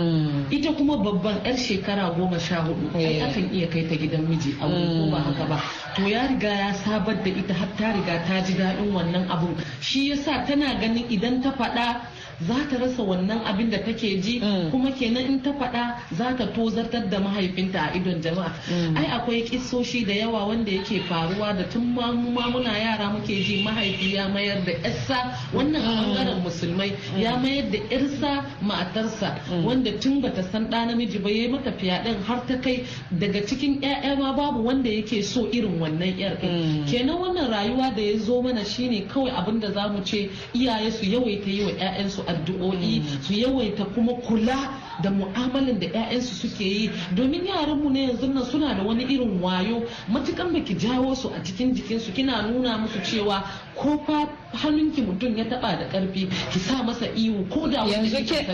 Ita 0.50 0.72
kuma 0.74 0.96
babban 0.98 1.44
yar 1.44 1.54
shekara 1.56 2.10
goma 2.16 2.38
sha 2.38 2.64
huɗu 2.66 2.94
ai 2.98 3.20
akan 3.22 3.46
iya 3.54 3.66
kai 3.70 3.86
ta 3.88 3.94
gidan 3.94 4.26
miji 4.28 4.54
a 4.60 4.66
wuri 4.66 4.86
ko 4.90 5.02
ba 5.10 5.18
haka 5.22 5.44
ba. 5.46 5.58
To 5.96 6.02
ya 6.08 6.26
riga 6.26 6.48
ya 6.50 6.70
sabar 6.74 7.14
da 7.22 7.30
ita 7.30 7.54
har 7.54 7.68
ta 7.78 7.92
riga 7.94 8.24
ta 8.26 8.42
ji 8.44 8.54
daɗin 8.58 8.90
wannan 8.92 9.30
abun. 9.30 9.54
Shi 9.80 10.10
yasa 10.10 10.42
tana 10.46 10.74
ganin 10.80 11.06
idan 11.08 11.38
ta 11.42 11.50
faɗa 11.54 12.02
za 12.40 12.54
ta 12.70 12.76
rasa 12.78 13.02
wannan 13.02 13.44
abin 13.44 13.70
da 13.70 13.78
take 13.78 14.20
ji 14.20 14.40
Mm. 14.40 14.70
kuma 14.70 14.90
kenan 14.92 15.24
in 15.24 15.40
ta 15.42 15.50
faɗa 15.52 15.94
za 16.12 16.36
ta 16.36 16.46
tozartar 16.52 17.08
da 17.10 17.18
mahaifinta 17.20 17.90
a 17.90 17.96
idon 17.96 18.20
jama'a 18.20 18.52
Mm. 18.70 18.96
ai 18.96 19.06
akwai 19.06 19.42
kissoshi 19.44 20.04
da 20.06 20.12
yawa 20.12 20.46
wanda 20.48 20.70
yake 20.72 21.00
faruwa 21.08 21.52
da 21.56 21.62
tun 21.64 21.94
ma 21.94 22.12
mu 22.12 22.30
muna 22.30 22.76
yara 22.78 23.10
muke 23.12 23.42
ji 23.42 23.62
mahaifi 23.62 24.14
ya 24.14 24.28
mayar 24.28 24.64
da 24.64 24.72
yarsa 24.72 25.36
wannan 25.52 25.82
a 25.82 25.90
ɓangaren 26.02 26.42
musulmai 26.42 26.92
ya 27.18 27.36
mayar 27.36 27.70
da 27.70 27.78
yarsa 27.90 28.44
matarsa 28.62 29.38
wanda 29.64 29.92
tun 30.00 30.20
bata 30.20 30.42
san 30.42 30.66
ɗa 30.70 30.86
namiji 30.86 31.18
ba 31.22 31.30
yayi 31.30 31.48
mata 31.48 31.72
fyaɗen 31.72 32.22
har 32.26 32.46
ta 32.46 32.56
kai 32.60 32.84
daga 33.10 33.40
cikin 33.46 33.80
ƴaƴa 33.80 34.18
ma 34.18 34.32
babu 34.32 34.62
wanda 34.64 34.88
yake 34.90 35.22
so 35.22 35.46
irin 35.52 35.78
wannan 35.80 36.18
yar. 36.18 36.36
Mm. 36.42 36.84
kenan 36.86 37.18
wannan 37.18 37.50
rayuwa 37.50 37.94
da 37.94 38.02
ya 38.02 38.18
zo 38.18 38.42
mana 38.42 38.64
shine 38.64 39.06
kawai 39.08 39.30
abin 39.30 39.60
da 39.60 39.70
za 39.72 39.88
mu 39.88 40.02
ce 40.04 40.30
iyaye 40.54 40.90
su 40.90 41.04
yawaita 41.06 41.48
yi 41.50 41.62
wa 41.64 41.70
'ya'yansu 41.72 42.23
addu'o'i 42.26 43.02
su 43.22 43.32
yawaita 43.32 43.84
kuma 43.94 44.12
kula 44.22 44.56
da 45.02 45.10
mu'amalan 45.10 45.78
da 45.80 45.86
'ya'yansu 45.86 46.34
suke 46.34 46.64
yi. 46.64 46.90
Domin 47.16 47.44
yaranmu 47.46 47.90
ne 47.90 48.06
yanzu 48.08 48.26
nan 48.32 48.44
suna 48.44 48.74
da 48.74 48.82
wani 48.82 49.04
irin 49.04 49.40
wayo 49.42 49.82
matukan 50.08 50.52
baki 50.52 50.74
jawo 50.78 51.14
su 51.14 51.28
a 51.34 51.42
cikin 51.42 51.74
jikinsu 51.74 52.12
kina 52.12 52.42
nuna 52.42 52.78
musu 52.78 52.98
cewa 53.02 53.42
ko 53.74 53.98
fa 54.06 54.28
hannunki 54.54 55.02
mutum 55.02 55.36
ya 55.36 55.44
taba 55.44 55.76
da 55.78 55.88
ƙarfi 55.88 56.28
ki 56.52 56.58
sa 56.58 56.82
masa 56.82 57.06
iwu 57.16 57.44
ko 57.50 57.68
da 57.68 57.80
wanda 57.84 57.96
yanzu 57.96 58.24
ke 58.24 58.46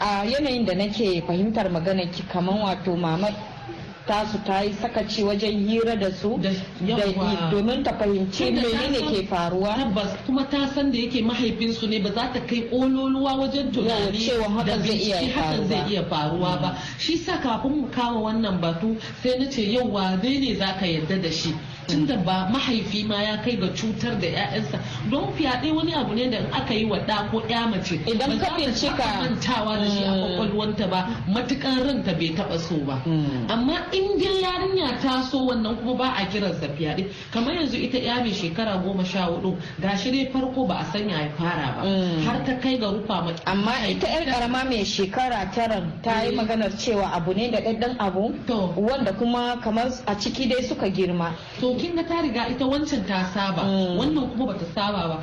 a 0.00 0.24
yanayin 0.26 0.66
da 0.66 0.74
nake 0.74 1.22
fahimtar 1.26 1.70
magana 1.70 2.06
ki 2.10 2.22
kaman 2.32 2.58
wato 2.62 2.96
mama 2.96 3.28
tasu 4.06 4.38
ta 4.44 4.60
yi 4.62 4.72
sakaci 4.72 5.22
wajen 5.24 5.66
hira 5.68 5.96
da 5.96 6.10
su 6.12 6.38
domin 7.50 7.82
ta 7.82 7.92
fahimci 7.98 8.50
menene 8.52 8.98
ke 9.10 9.26
faruwa. 9.26 9.74
tabbas 9.76 10.16
kuma 10.26 10.44
ta 10.50 10.66
san 10.68 10.92
da 10.92 10.98
yake 10.98 11.22
mahaifinsu 11.22 11.88
ne 11.88 11.98
ba 12.00 12.10
za 12.12 12.32
ta 12.32 12.40
kai 12.46 12.68
kololuwa 12.70 13.32
wajen 13.40 13.72
tunani 13.72 14.18
cewa 14.18 14.44
hakan 14.48 14.66
da 14.66 14.78
zai 14.78 14.96
iya 14.98 15.18
faruwa. 15.32 15.66
zai 15.68 15.90
iya 15.90 16.02
faruwa 16.04 16.56
ba. 16.60 16.76
Shi 16.98 17.16
sa 17.16 17.38
kafin 17.40 17.70
mu 17.80 17.88
kama 17.90 18.20
wannan 18.20 18.60
batu 18.60 18.96
sai 19.22 19.38
na 19.38 19.46
ce 19.50 19.62
yau 19.72 19.88
wa 19.92 20.18
zai 20.22 20.38
ne 20.38 20.54
za 20.54 20.76
ka 20.78 20.86
yarda 20.86 21.16
da 21.22 21.30
shi. 21.30 21.54
Tunda 21.86 22.16
ba 22.16 22.48
mahaifi 22.52 23.04
ma 23.06 23.22
ya 23.22 23.36
kai 23.42 23.56
ga 23.56 23.68
cutar 23.68 24.18
da 24.20 24.26
'ya'yansa 24.28 24.78
don 25.10 25.32
fyaɗe 25.34 25.72
wani 25.74 25.94
abu 25.94 26.14
ne 26.14 26.30
da 26.30 26.38
in 26.38 26.46
aka 26.52 26.74
yi 26.74 26.84
wa 26.84 26.98
ɗa 26.98 27.30
ko 27.30 27.42
'ya 27.48 27.66
mace 27.68 27.94
Idan 28.06 28.38
ka 28.38 28.54
bincika- 28.56 29.20
mantawa 29.20 29.76
da 29.78 29.86
shi 29.90 30.02
a 30.04 30.12
kwakwalwanta 30.12 30.88
ba. 30.90 31.06
Matukan 31.28 31.78
ranta 31.86 32.12
bai 32.14 32.34
taɓa 32.34 32.58
so 32.58 32.76
ba. 32.84 33.02
Mm. 33.06 33.50
amma 33.50 33.86
in 33.92 34.18
dai 34.18 34.42
yarinya 34.42 35.00
ta 35.00 35.22
so 35.22 35.46
wannan 35.46 35.76
kuma 35.78 35.94
ba 35.94 36.14
a 36.16 36.26
kiransa 36.26 36.68
fyaɗe. 36.76 37.08
Kamar 37.32 37.54
yanzu 37.54 37.76
ita 37.76 37.98
ya 37.98 38.20
mai 38.20 38.30
shekara 38.32 38.78
goma 38.82 39.04
sha 39.04 39.26
huɗu 39.28 39.56
gashi 39.80 40.10
dai 40.10 40.30
farko 40.32 40.66
ba 40.66 40.78
a 40.80 40.84
sanya 40.92 41.20
ya 41.20 41.28
fara 41.36 41.74
ba. 41.76 41.82
Mm. 41.84 42.24
har 42.26 42.44
ta 42.44 42.54
kai 42.60 42.78
ga 42.78 42.90
rufa 42.90 43.22
mata 43.22 43.42
amma 43.46 43.72
ita 43.88 44.06
yar 44.08 44.24
karama 44.24 44.64
mai 44.64 44.84
shekara 44.84 45.50
tara 45.52 45.82
ta 46.02 46.22
yi 46.22 46.32
Eh. 46.32 46.36
maganar 46.36 46.70
cewa 46.78 47.12
abu 47.14 47.34
ne 47.34 47.50
da 47.50 47.58
ɗanɗan 47.60 47.96
abu 47.98 48.32
wanda 48.76 49.12
kuma 49.12 49.56
kamar 49.62 49.86
a 50.06 50.14
ciki 50.14 50.48
dai 50.48 50.62
suka 50.62 50.88
girma. 50.90 51.32
Kin 51.78 51.96
ga 51.96 52.02
ta 52.04 52.20
riga 52.22 52.48
ita 52.48 52.64
wancan 52.66 53.06
ta 53.06 53.24
saba. 53.34 53.62
Mm. 53.62 53.98
wannan 53.98 54.30
kuma 54.32 54.52
bata 54.52 54.64
saba 54.74 55.08
ba. 55.08 55.18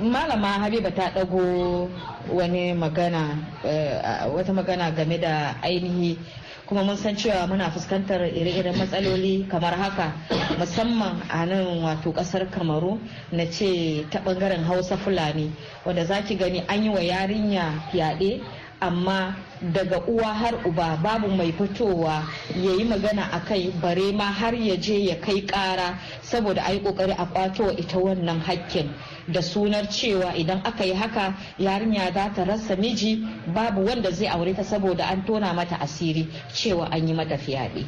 Malama 0.00 0.48
habiba 0.62 0.90
ta 0.94 1.10
ɗago 1.14 1.88
wani 2.32 2.72
magana 2.74 3.36
eh, 3.64 4.26
wata 4.34 4.52
magana 4.52 4.90
game 4.94 5.18
da 5.20 5.54
ainihi. 5.62 6.18
Kuma 6.66 6.84
mun 6.84 6.96
san 6.96 7.16
cewa 7.16 7.46
muna 7.50 7.70
fuskantar 7.70 8.20
ire-iren 8.30 8.76
matsaloli 8.78 9.48
kamar 9.50 9.74
haka 9.74 10.12
musamman 10.58 11.18
a 11.28 11.44
nan 11.46 11.82
wato 11.82 12.12
ƙasar 12.14 12.46
kamaru 12.50 13.00
na 13.32 13.44
ce 13.50 14.06
ta 14.10 14.20
ɓangaren 14.22 14.62
hausa 14.64 14.96
fulani 14.96 15.50
wanda 15.84 16.04
za 16.06 16.22
ki 16.22 16.36
gani 16.36 16.62
an 16.68 16.84
yi 16.84 16.88
wa 16.90 17.00
yarinya 17.00 17.90
fyaɗe 17.90 18.40
amma 18.80 19.34
daga 19.72 20.00
uwa 20.08 20.34
har 20.34 20.54
uba 20.66 20.96
babu 21.02 21.28
mai 21.28 21.52
fitowa 21.52 22.24
ya 22.56 22.72
yi 22.72 22.84
magana 22.84 23.22
a 23.32 23.40
kai 23.44 23.70
bare 23.82 24.12
ma 24.12 24.24
har 24.24 24.54
ya 24.54 24.76
je 24.76 25.04
ya 25.04 25.16
kai 25.20 25.42
kara 25.46 25.98
saboda 26.22 26.62
a 26.64 26.72
yi 26.72 26.80
ƙoƙari 26.80 27.14
a 27.18 27.26
kwato 27.26 27.64
wa 27.64 27.72
ita 27.72 27.98
wannan 27.98 28.40
hakkin. 28.40 28.88
Da 29.28 29.40
sunar 29.42 29.86
cewa 29.88 30.34
idan 30.34 30.62
aka 30.64 30.84
yi 30.84 30.94
haka 30.94 31.34
yarinya 31.58 32.12
za 32.14 32.32
ta 32.34 32.44
rasa 32.44 32.76
miji 32.76 33.22
babu 33.54 33.84
wanda 33.84 34.10
zai 34.12 34.28
aure 34.28 34.54
ta 34.56 34.62
saboda 34.62 35.04
an 35.10 35.22
tona 35.26 35.52
mata 35.54 35.76
asiri 35.80 36.26
cewa 36.54 36.88
an 36.90 37.06
yi 37.08 37.14
mata 37.14 37.36
fyaɗe. 37.36 37.84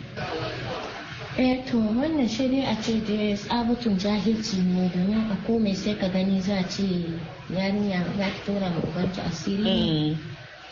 eh 1.39 1.65
to 1.65 1.79
wannan 1.79 2.29
shi 2.29 2.49
dai 2.51 2.61
a 2.69 2.77
ce 2.83 3.01
da 3.01 3.35
tsabutun 3.35 3.97
jahilci 3.99 4.57
ne 4.61 4.91
domin 4.93 5.31
a 5.33 5.37
komai 5.47 5.75
sai 5.75 5.97
ka 5.97 6.09
gani 6.09 6.41
za 6.41 6.57
a 6.59 6.65
ce 6.69 6.85
yarinya 7.49 8.05
za 8.19 8.25
ki 8.29 8.41
tona 8.45 8.69
ma 8.69 9.25
asiri. 9.27 10.19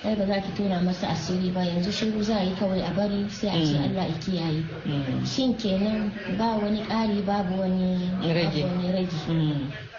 Ai 0.05 0.17
ba 0.17 0.27
za 0.27 0.41
ki 0.41 0.53
tona 0.57 0.81
masa 0.81 1.09
asiri 1.09 1.51
ba. 1.53 1.61
Yanzu 1.65 1.93
shiru 1.93 2.23
za 2.23 2.37
a 2.41 2.45
yi 2.45 2.55
kawai 2.57 2.81
a 2.83 2.91
bari 2.97 3.29
sai 3.29 3.49
a 3.51 3.65
ce 3.65 3.75
Mm. 3.77 3.85
Allah 3.85 4.07
ya 4.09 4.17
kiyaye. 4.19 4.63
Shin 5.27 5.55
kenan 5.57 6.11
ba 6.39 6.57
wani 6.57 6.83
ƙari 6.89 7.21
babu 7.25 7.61
wani 7.61 8.09
Rage. 8.25 8.65
rage. 8.93 9.21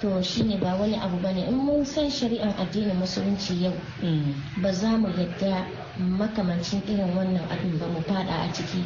To 0.02 0.22
shine 0.24 0.58
ba 0.60 0.74
wani 0.80 0.96
abu 0.98 1.18
ba 1.22 1.32
ne. 1.32 1.46
In 1.48 1.56
mun 1.56 1.86
san 1.86 2.10
shari'ar 2.10 2.56
addinin 2.58 2.98
musulunci 2.98 3.62
yau 3.62 3.74
ba 4.62 4.74
za 4.74 4.98
mu 4.98 5.08
yadda 5.14 5.66
makamancin 6.00 6.82
irin 6.90 7.14
wannan 7.14 7.46
abin 7.52 7.78
ba 7.78 7.86
mu 7.86 8.02
fada 8.02 8.50
a 8.50 8.50
ciki. 8.52 8.82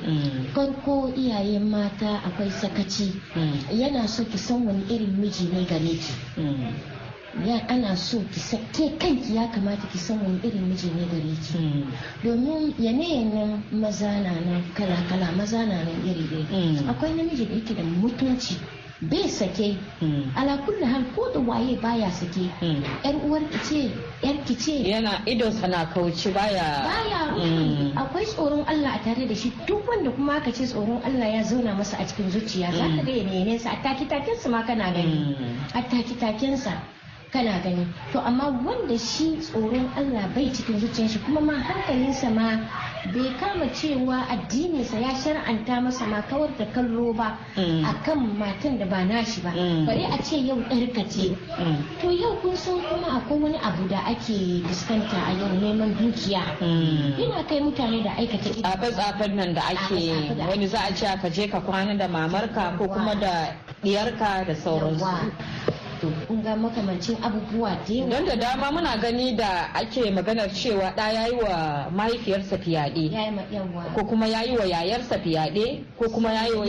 Farko 0.54 1.14
iyaye 1.16 1.60
mata 1.60 2.20
akwai 2.28 2.52
sakaci. 2.52 3.16
Yana 3.72 4.06
so 4.10 4.26
ki 4.26 4.38
san 4.38 4.66
wani 4.68 4.84
irin 4.92 5.16
miji 5.16 5.48
ne 5.54 5.64
gare 5.64 5.96
ki. 5.96 6.14
Ya 7.44 7.60
ana 7.68 7.96
so 7.98 8.20
ki 8.32 8.40
san 8.40 8.60
ke 8.72 8.96
kanki 8.98 9.36
ya 9.36 9.48
kamata 9.52 9.88
ki 9.92 9.98
san 9.98 10.20
wani 10.24 10.40
irin 10.44 10.70
miji 10.72 10.88
ne 10.96 11.04
gare 11.04 11.36
ki. 11.44 11.84
Domin 12.24 12.74
yanayin 12.80 13.60
maza 13.72 14.08
na 14.24 14.32
nan 14.40 14.64
kala 14.74 14.96
kala 15.10 15.32
maza 15.36 15.66
na 15.66 15.84
nan 15.84 16.00
iri 16.08 16.24
iri. 16.24 16.46
Mm. 16.52 16.90
akwai 16.90 17.12
namiji 17.14 17.46
da 17.46 17.54
yake 17.56 17.74
da 17.76 17.84
mutunci 17.84 18.56
bai 19.02 19.28
sake. 19.28 19.76
Ala 20.36 20.58
kulli 20.64 20.86
hal 20.88 21.04
ko 21.16 21.28
da 21.34 21.40
waye 21.44 21.76
baya 21.76 22.08
sake. 22.12 22.48
Yar 23.04 23.16
uwar 23.28 23.42
ki 23.52 23.60
ce 23.68 23.82
yar 24.24 24.38
ki 24.48 24.56
ce. 24.56 24.72
Yana 24.88 25.20
ido 25.28 25.52
sana 25.52 25.86
kauci 25.94 26.32
baya. 26.32 26.88
Baya. 26.88 27.36
Akwai 28.00 28.24
tsoron 28.26 28.64
Allah 28.66 28.96
a 28.96 29.00
tare 29.04 29.28
da 29.28 29.36
shi. 29.36 29.52
Duk 29.68 29.84
wanda 29.88 30.10
kuma 30.12 30.34
aka 30.40 30.52
ce 30.56 30.64
tsoron 30.66 31.02
Allah 31.04 31.28
ya 31.36 31.44
zauna 31.44 31.76
masa 31.76 31.98
a 32.00 32.06
cikin 32.08 32.32
zuciya 32.32 32.72
za 32.72 32.88
ka 32.96 33.04
ga 33.04 33.12
yanayin 33.12 33.60
sa. 33.60 33.72
A 33.76 33.84
taki 33.84 34.06
takensa 34.08 34.48
ma 34.50 34.64
kana 34.64 34.94
gani. 34.96 35.36
A 35.76 35.82
taki 35.84 36.16
takensa 36.16 36.72
kana 37.36 37.60
gani. 37.60 37.84
To 38.16 38.20
amma 38.24 38.48
wanda 38.64 38.96
shi 38.98 39.36
tsoron 39.44 39.92
Allah 40.00 40.24
bai 40.34 40.48
cikin 40.56 40.80
zuciyar 40.80 41.10
shi 41.12 41.20
kuma 41.20 41.42
ma 41.44 41.54
hankalinsa 41.60 42.32
ma 42.32 42.64
bai 43.12 43.28
kama 43.40 43.68
cewa 43.76 44.24
addininsa 44.32 44.96
ya 45.04 45.12
shar'anta 45.12 45.84
masa 45.84 46.08
ma 46.08 46.22
kawar 46.32 46.50
da 46.58 46.66
kallo 46.72 47.12
ba 47.14 47.36
Mm. 47.60 47.84
akan 47.84 48.20
matan 48.40 48.80
da 48.80 48.86
ba 48.88 49.04
nashi 49.04 49.42
ba. 49.44 49.52
Mm. 49.52 49.86
bari 49.86 50.04
a 50.08 50.18
ce 50.24 50.38
yau 50.48 50.58
ɗarka 50.64 51.04
ce. 51.12 51.36
To 52.02 52.08
yau 52.12 52.36
kun 52.42 52.56
san 52.56 52.80
kuma 52.82 53.20
akwai 53.20 53.40
wani 53.42 53.58
abu 53.60 53.84
da 53.92 54.00
ake 54.08 54.64
fuskanta 54.68 55.18
a 55.20 55.32
yau 55.36 55.50
neman 55.60 55.92
dukiya. 56.00 56.42
Yana 57.20 57.44
kai 57.48 57.60
mutane 57.60 58.04
da 58.04 58.12
aikata 58.16 58.50
tsafe-tsafen 58.56 59.36
nan 59.36 59.54
da 59.54 59.62
ake 59.76 60.32
wani 60.48 60.68
za 60.68 60.80
a 60.88 60.92
ce 60.96 61.06
ka 61.22 61.28
je 61.30 61.48
ka 61.48 61.60
kwana 61.60 61.98
da 61.98 62.08
mamarka 62.08 62.78
ko 62.78 62.88
kuma 62.88 63.16
da 63.20 63.52
diyarka 63.84 64.46
da 64.48 64.54
sauransu. 64.56 65.32
To 66.06 66.26
kun 66.28 66.42
ga 66.44 66.54
makamancin 66.56 67.18
abubuwa 67.22 67.78
da 67.88 67.94
yawa. 67.94 68.10
Don 68.10 68.26
da 68.26 68.36
dama 68.36 68.72
muna 68.72 68.98
gani 69.02 69.36
da 69.36 69.70
ake 69.74 70.12
maganar 70.12 70.50
cewa 70.54 70.94
ɗa 70.96 71.14
ya 71.14 71.24
yi 71.28 71.36
wa 71.42 71.90
mahaifiyarsa 71.92 72.58
fiyaɗe 72.58 73.12
ko 73.96 74.04
kuma 74.06 74.28
ya 74.28 74.42
yi 74.44 74.58
wa 74.58 74.66
yayarsa 74.66 75.18
fiyaɗe 75.20 75.84
ko 75.98 76.10
kuma 76.10 76.30
ya 76.34 76.46
yi 76.48 76.54
wa 76.56 76.66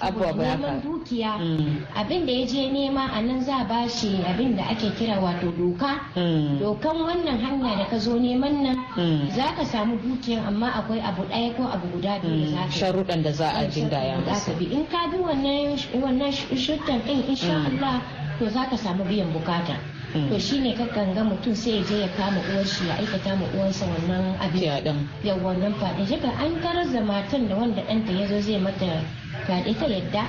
abubuwa 0.00 0.32
neman 0.56 0.82
dukiya. 0.82 1.38
Mm. 1.38 1.86
abin 1.96 2.26
da 2.26 2.32
ya 2.32 2.46
je 2.46 2.70
nema 2.70 3.08
a 3.12 3.22
nan 3.22 3.40
za 3.40 3.64
ba 3.64 3.88
shi 3.88 4.20
abin 4.26 4.56
da 4.56 4.64
ake 4.68 4.90
kira 4.98 5.20
wato 5.20 5.50
doka. 5.56 6.00
Mm. 6.16 6.58
dokan 6.60 6.96
wannan 7.00 7.38
hanya 7.40 7.76
da 7.76 7.84
ka 7.88 7.98
zo 7.98 8.18
neman 8.18 8.62
nan 8.62 8.76
Mm. 8.96 9.28
za 9.30 9.52
ka 9.56 9.64
samu 9.64 9.96
dukiyan 10.00 10.46
amma 10.46 10.70
akwai 10.80 11.00
abu 11.00 11.22
ɗaya 11.28 11.52
ko 11.56 11.62
abu 11.68 11.86
guda 11.92 12.18
biyu 12.18 12.48
da 12.56 12.64
za 12.68 12.90
ka 13.04 13.16
da 13.22 13.32
za 13.32 13.48
a 13.52 13.64
gindaya 13.68 14.16
Za 14.24 14.30
masa. 14.32 14.52
In 14.60 14.86
ka 14.88 15.08
bi 15.12 15.18
wannan 15.20 15.76
wannan 16.00 16.32
shuddan 16.32 17.04
din 17.04 17.22
insha. 17.28 17.60
Allah 17.66 18.00
to 18.38 18.48
za 18.50 18.64
ka 18.70 18.76
samu 18.76 19.04
biyan 19.04 19.32
buƙata. 19.32 19.76
Mm. 20.14 20.30
to 20.30 20.38
shine 20.40 20.72
kakan 20.76 21.12
ga 21.14 21.22
mutum 21.24 21.52
sai 21.54 21.76
ya 21.76 21.82
je 21.84 21.96
ya 22.00 22.08
kama 22.16 22.40
uwar 22.52 22.64
shi 22.64 22.86
ya 22.88 22.94
aikata 22.96 23.36
ma 23.36 23.44
uwarsa 23.52 23.84
wannan 23.84 24.38
abin. 24.40 25.08
Yau 25.24 25.36
wannan 25.44 25.74
faɗi 25.76 26.06
shi 26.08 26.14
an 26.24 26.52
tarar 26.62 26.86
da 26.92 27.00
matan 27.04 27.48
da 27.48 27.54
wanda 27.56 27.82
ɗanta 27.82 28.12
ya 28.20 28.24
zo 28.26 28.40
zai 28.40 28.56
mata 28.58 29.02
fyaɗe 29.46 29.72
ta 29.78 29.86
yadda. 29.86 30.24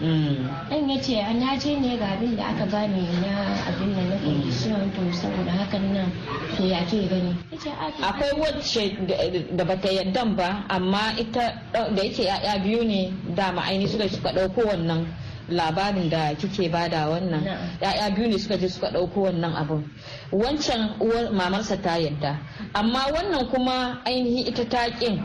Mm. 0.00 0.46
ɗan 0.70 0.88
ya 0.88 0.96
ce 1.02 1.14
na 1.34 1.58
je 1.58 1.74
ne 1.76 1.98
ga 1.98 2.06
abin 2.14 2.36
da 2.38 2.44
aka 2.54 2.64
bani 2.70 3.02
na 3.20 3.50
abin 3.66 3.90
da 3.98 4.02
na 4.06 4.16
condition 4.22 4.86
to 4.94 5.02
saboda 5.12 5.50
hakan 5.50 5.82
nan 5.92 6.08
to 6.56 6.62
ya 6.64 6.78
ke 6.86 7.02
gani? 7.10 7.34
Ya 7.50 7.58
ce, 7.58 7.70
"A, 7.74 7.90
to, 7.90 8.02
akwai 8.06 8.32
wacce 8.38 8.94
da- 9.56 9.64
bata 9.66 9.88
yaddan 9.90 10.36
ba 10.36 10.62
amma 10.70 11.12
ita 11.18 11.52
da 11.74 11.90
yake 12.02 12.22
ya'ya 12.30 12.62
biyu 12.62 12.84
ne 12.86 13.12
dama 13.34 13.62
aini 13.66 13.88
suka 13.90 14.06
suka 14.08 14.30
ɗauko 14.32 14.62
wannan. 14.70 15.04
Labarin 15.48 16.08
da 16.10 16.34
kike 16.34 16.68
ba 16.70 16.88
da 16.88 17.08
wannan. 17.08 17.44
Ya'ya 17.80 18.14
biyu 18.14 18.28
ne 18.28 18.38
suka 18.38 18.56
je 18.58 18.68
suka 18.68 18.90
ɗauko 18.90 19.20
wannan 19.32 19.54
abun. 19.56 19.84
Wancan 20.32 20.96
uwar 21.00 21.32
mamarsa 21.32 21.76
ta 21.82 21.96
yadda. 21.98 22.38
Amma 22.74 23.06
wannan 23.12 23.48
kuma 23.50 24.02
ainihin 24.04 24.46
ita 24.46 24.64
ta 24.68 24.88
ƙin. 24.90 25.22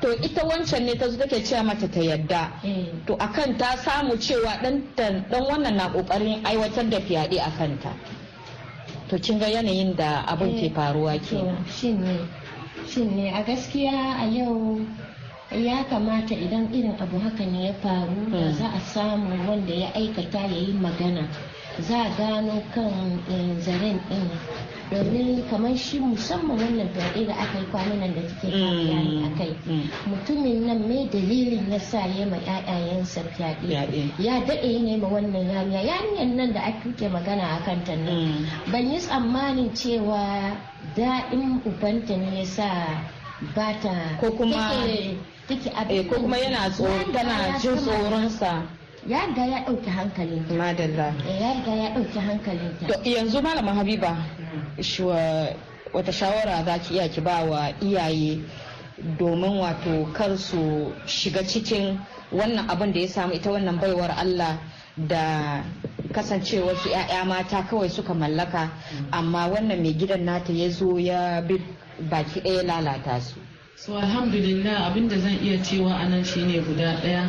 To 0.00 0.08
ita 0.24 0.44
wancan 0.44 0.84
ne 0.86 0.94
ta 0.96 1.08
zo 1.08 1.18
take 1.18 1.44
cewa 1.44 1.64
mata 1.64 1.88
ta 1.88 2.00
yadda. 2.00 2.52
Eh. 2.64 2.86
to 3.06 3.14
akan 3.16 3.58
ta 3.58 3.76
samu 3.76 4.16
cewa 4.16 4.56
dan 4.62 4.82
wannan 5.30 5.76
na 5.76 5.88
ƙoƙarin 5.92 6.42
aiwatar 6.44 6.88
da 6.90 7.00
fyaɗe 7.00 7.38
a 7.38 7.50
kanta. 7.58 7.92
To 9.08 9.18
kin 9.18 9.38
ga 9.38 9.46
yanayin 9.46 9.96
da 9.96 10.22
abin 10.26 10.54
ke 10.60 10.72
faruwa 10.74 11.18
ke 11.18 11.36
To, 11.36 11.56
shin 11.68 12.00
ne 12.00 12.16
shin 12.88 13.16
ne 13.16 13.30
a 13.34 13.42
gaskiya 13.44 14.22
a 14.22 14.26
yau 14.30 14.80
ya 15.50 15.82
kamata 15.90 16.34
idan 16.34 16.70
irin 16.72 16.94
abu 17.00 17.18
haka 17.18 17.42
ne 17.46 17.66
ya 17.66 17.72
faru 17.82 18.30
da 18.30 18.52
za 18.54 18.68
a 18.70 18.80
samu 18.80 19.34
wanda 19.50 19.74
ya 19.74 19.90
aikata 19.94 20.38
ya 20.46 20.58
yi 20.58 20.72
magana. 20.72 21.26
Za 21.80 22.02
a 22.06 22.10
gano 22.16 22.62
kan 22.74 23.18
eh, 23.30 23.58
zaren 23.58 23.98
din 24.08 24.30
domin 24.90 25.42
kamar 25.50 25.74
shi 25.76 25.98
musamman 25.98 26.54
wannan 26.58 26.88
fyaɗe 26.94 27.26
da 27.26 27.34
aka 27.34 27.58
yi 27.58 27.66
kwanan 27.70 27.98
nan 28.00 28.14
da 28.14 28.20
kike 28.22 28.46
bayani 28.50 29.22
a 29.26 29.28
kai 29.38 29.54
mutumin 30.06 30.66
nan 30.66 30.86
me 30.88 31.08
dalilin 31.10 31.66
ya 31.70 31.78
sa 31.78 32.06
ya 32.06 32.26
ma 32.26 32.36
'ya'yayensa 32.38 33.22
fyaɗe? 33.34 33.66
Fyaɗe. 33.66 34.02
ya 34.22 34.38
daɗe 34.46 34.70
ne 34.82 34.96
ma 35.02 35.08
wannan 35.08 35.46
yarinya. 35.50 35.80
Yarinyar 35.82 36.30
nan 36.36 36.52
da 36.54 36.60
aka 36.62 36.90
ke 36.96 37.06
magana 37.10 37.42
a 37.58 37.62
kanta 37.66 37.96
nan 37.98 38.46
ban 38.72 38.86
yi 38.90 38.98
tsammanin 39.02 39.70
cewa 39.74 40.54
daɗin 40.96 41.58
ubanta 41.66 42.14
ne 42.16 42.38
ya 42.38 42.44
sa 42.46 42.70
ba 43.54 43.72
ta 43.82 44.16
Ko 44.20 44.30
kuma- 44.32 44.70
take- 45.48 45.70
eh 45.70 45.80
abin 45.80 46.08
ko 46.08 46.14
kuma 46.20 46.36
yana 46.38 46.70
tsoro 46.70 46.92
riga 46.98 47.12
tana 47.24 47.58
jin 47.58 47.78
sama- 47.78 47.98
tsoronsa. 47.98 48.52
Ya 49.08 49.26
riga 49.26 49.44
ya 49.46 49.58
ɗauki 49.64 49.88
hankalin 49.90 50.44
madalla. 50.58 51.08
Ya 51.24 51.50
riga 51.56 51.72
ya 51.74 51.88
ɗauki 51.96 52.18
hankalin 52.20 52.72
ta 52.78 52.86
to 52.86 53.10
yanzu 53.10 53.40
malama 53.42 53.72
habiba 53.74 54.16
wata 55.92 56.12
shawara 56.12 56.62
za 56.64 56.78
ki 56.78 56.94
iya 56.94 57.08
ki 57.08 57.20
ba 57.20 57.44
wa 57.44 57.72
iyaye 57.82 58.38
domin 59.18 59.58
wato 59.58 60.06
kar 60.12 60.36
su 60.38 60.92
shiga 61.06 61.42
cikin 61.42 61.98
wannan 62.32 62.68
abin 62.70 62.92
da 62.92 63.00
ya 63.00 63.08
samu 63.08 63.32
ita 63.34 63.50
wannan 63.50 63.80
baiwar 63.80 64.10
Allah 64.16 64.58
da 64.96 65.64
kasancewar 66.12 66.76
su 66.76 66.88
'ya'ya 66.90 67.24
mata 67.24 67.62
kawai 67.66 67.88
suka 67.90 68.14
mallaka. 68.14 68.70
Amma 69.10 69.48
wannan 69.48 69.80
mai 69.82 69.94
gidan 69.96 70.24
nata 70.24 70.52
ya 70.52 70.68
zo 70.70 70.98
ya 70.98 71.40
bi 71.42 71.56
baki 72.08 72.40
ɗaya 72.40 72.62
lalata 72.62 73.20
su. 73.20 73.40
So 73.76 73.96
alhamdulillah 73.96 74.86
abin 74.90 75.08
da 75.08 75.18
zan 75.18 75.38
iya 75.42 75.58
cewa 75.62 75.94
a 75.94 76.08
nan 76.08 76.24
shine 76.24 76.60
guda 76.62 77.00
ɗaya. 77.02 77.28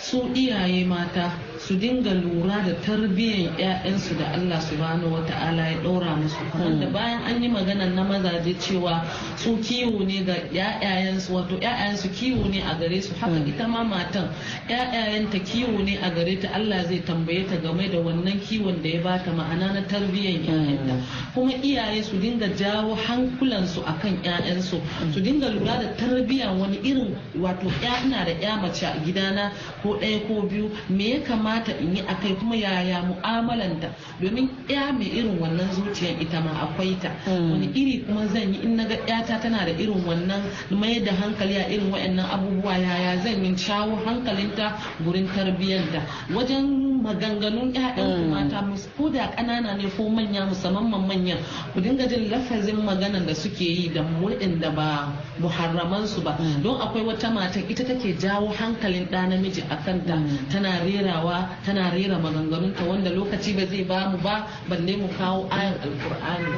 Su 0.00 0.30
iyaye 0.34 0.84
mata 0.86 1.32
su 1.58 1.74
dinga 1.76 2.12
lura 2.14 2.62
da 2.66 2.74
tarbiyyar 2.84 3.56
'ya'yansu 3.58 4.18
da 4.18 4.26
Allah 4.36 4.60
subhanahu 4.60 5.12
wa 5.16 5.22
ta'ala 5.26 5.62
ya 5.72 5.78
ɗora 5.82 6.16
musu. 6.20 6.36
Kamar 6.52 6.76
da 6.80 6.86
bayan 6.92 7.22
an 7.24 7.42
yi 7.42 7.48
magana 7.48 7.86
na 7.88 8.04
mazaje 8.04 8.54
cewa 8.60 9.02
su 9.36 9.56
kiwo 9.64 10.04
ne 10.04 10.22
ga 10.24 10.34
'ya'yayensu 10.52 11.32
wato 11.32 11.56
'ya'yayensu 11.56 12.08
kiwo 12.12 12.44
ne 12.48 12.60
a 12.62 12.74
gare 12.78 13.00
su. 13.00 13.14
Haka 13.16 13.40
ita 13.48 13.66
ma 13.66 13.82
matan 13.84 14.28
'ya'yayenta 14.68 15.38
kiwo 15.48 15.80
ne 15.82 15.96
a 16.02 16.10
gare 16.12 16.36
ta. 16.40 16.48
Allah 16.54 16.84
zai 16.84 17.00
tambaye 17.00 17.46
ta 17.48 17.56
game 17.56 17.88
da 17.88 17.98
wannan 18.04 18.36
kiwon 18.44 18.82
da 18.82 18.88
ya 18.88 19.00
bata 19.02 19.32
ma'ana 19.32 19.72
na 19.72 19.82
tarbiyyar 19.88 20.44
'ya'yanta 20.44 20.94
kuma 21.34 21.52
iyaye 21.64 22.02
su 22.04 22.16
dinga 22.20 22.48
jawo 22.54 22.94
hankulansu 22.94 23.80
akan 23.86 24.20
'ya'yansu 24.22 24.76
su 25.12 25.18
dinga 25.20 25.48
lura 25.56 25.80
da 25.80 25.88
tarbiyyar 25.96 26.52
wani 26.58 26.78
irin 26.84 27.16
wato 27.40 27.66
'ya 27.82 28.04
ina 28.04 28.24
da 28.28 28.32
'ya 28.36 28.56
mace 28.60 28.84
a 28.86 28.94
gidana 29.04 29.52
ko 29.82 29.96
ɗaya 29.96 30.20
ko 30.28 30.42
biyu. 30.46 30.68
Me 30.92 31.08
ya 31.16 31.20
kamata 31.24 31.45
in 31.80 31.96
yi 31.96 32.02
akai 32.02 32.34
kuma 32.38 32.56
yaya 32.56 33.02
mu'amalanta? 33.06 33.88
Domin 34.20 34.48
'ya 34.68 34.92
mai 34.92 35.06
irin 35.10 35.38
wannan 35.38 35.70
zuciyar 35.72 36.18
ita 36.20 36.40
ma 36.40 36.50
akwai 36.66 36.96
ta. 37.00 37.10
Wani 37.26 37.70
iri 37.74 38.04
kuma 38.06 38.26
zan 38.28 38.52
yi 38.54 38.62
in 38.64 38.76
na 38.76 38.84
ga 38.84 38.96
'yata 39.06 39.38
tana 39.40 39.64
da 39.64 39.72
irin 39.72 40.02
wannan 40.06 40.42
mai 40.70 41.00
da 41.04 41.12
hankali 41.12 41.56
a 41.56 41.68
irin 41.68 41.90
waɗannan 41.92 42.26
abubuwa 42.30 42.74
yaya 42.78 43.16
zan 43.22 43.44
yi 43.44 43.56
shawo 43.56 43.96
hankalinta 44.04 44.72
gurin 45.04 45.28
tarbiyyanta 45.28 46.00
wajen 46.34 46.96
maganganun 47.02 47.70
'ya'yan 47.74 48.08
ku 48.16 48.24
mata 48.32 48.58
ko 48.96 49.04
da 49.10 49.30
ƙanana 49.36 49.76
ne 49.76 49.86
ko 49.96 50.08
manya 50.08 50.46
musamman 50.48 51.06
manyan 51.06 51.38
ku 51.74 51.80
dinga 51.80 52.08
jin 52.08 52.30
lafazin 52.30 52.80
maganan 52.82 53.26
da 53.26 53.34
suke 53.34 53.60
yi 53.64 53.92
da 53.92 54.02
waɗanda 54.02 54.70
ba 54.74 55.12
muharraman 55.38 56.06
su 56.06 56.22
ba 56.22 56.36
don 56.62 56.80
akwai 56.80 57.04
wata 57.04 57.30
mata 57.30 57.60
ita 57.60 57.84
take 57.84 58.16
jawo 58.18 58.48
hankalin 58.52 59.06
ɗa 59.10 59.28
namiji 59.28 59.62
a 59.70 59.76
kanta. 59.84 60.16
Tana 60.50 60.80
rerawa 60.84 61.35
tana 61.64 61.90
rera 61.94 62.18
maganganunta 62.18 62.84
wanda 62.84 63.10
lokaci 63.10 63.56
ba 63.56 63.64
zai 63.66 63.84
ba 63.84 64.10
mu 64.10 64.18
ba 64.22 64.46
balle 64.68 64.94
mu 64.96 65.08
kawo 65.18 65.48
ayan 65.50 65.74
alkur'ani 65.82 66.50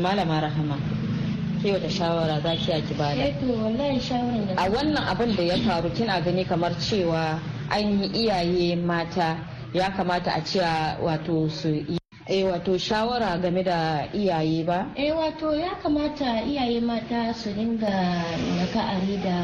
malama 0.00 0.40
rahama 0.40 0.76
ke 1.62 1.72
wata 1.72 1.88
shawara 1.90 2.36
za 2.42 2.52
ki 2.56 2.82
ki 2.86 2.94
ba 2.94 3.14
da? 3.14 3.22
Eh 3.26 3.34
to 3.40 3.46
wallahi 3.52 3.98
shawaran 4.00 4.46
da 4.46 4.54
a 4.62 4.70
wannan 4.70 5.02
abin 5.08 5.34
da 5.36 5.42
ya 5.42 5.56
faru 5.64 5.90
kina 5.90 6.20
gani 6.20 6.44
kamar 6.44 6.72
cewa 6.78 7.40
ainihin 7.70 8.14
iyaye 8.14 8.76
mata 8.76 9.36
ya 9.72 9.90
kamata 9.90 10.30
a 10.36 10.40
cewa 10.44 10.98
wato 11.02 11.48
su 11.50 11.68
yi 11.74 11.98
eh 12.28 12.44
wato 12.44 12.78
shawara 12.78 13.38
game 13.42 13.62
da 13.64 14.06
iyaye 14.14 14.64
ba? 14.64 14.92
Eh 14.96 15.12
wato 15.16 15.54
ya 15.54 15.74
kamata 15.82 16.42
iyaye 16.44 16.80
mata 16.80 17.32
su 17.34 17.50
dinga 17.50 18.22
naka'ari 18.60 19.16
da 19.22 19.38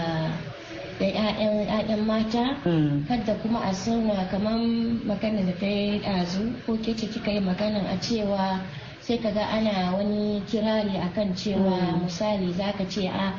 da 1.03 1.09
'ya'yan 1.11 2.07
mata. 2.07 2.57
Mm. 2.65 3.07
kada 3.11 3.35
kuma 3.43 3.59
a 3.67 3.73
zauna 3.75 4.23
kamar 4.31 4.55
magana 5.05 5.43
da 5.43 5.53
ta 5.59 5.67
yi 5.67 5.99
ɗazu 5.99 6.63
ko 6.67 6.77
ke 6.79 6.95
ce 6.95 7.07
kika 7.11 7.31
yi 7.35 7.41
magana 7.43 7.81
a 7.91 7.99
cewa 8.01 8.63
sai 9.03 9.19
ka 9.19 9.31
ga 9.35 9.45
ana 9.51 9.97
wani 9.99 10.39
kirari 10.47 10.95
akan 10.97 11.35
cewa 11.35 11.99
misali 12.03 12.53
zaka 12.55 12.87
ce 12.89 13.09
a 13.11 13.35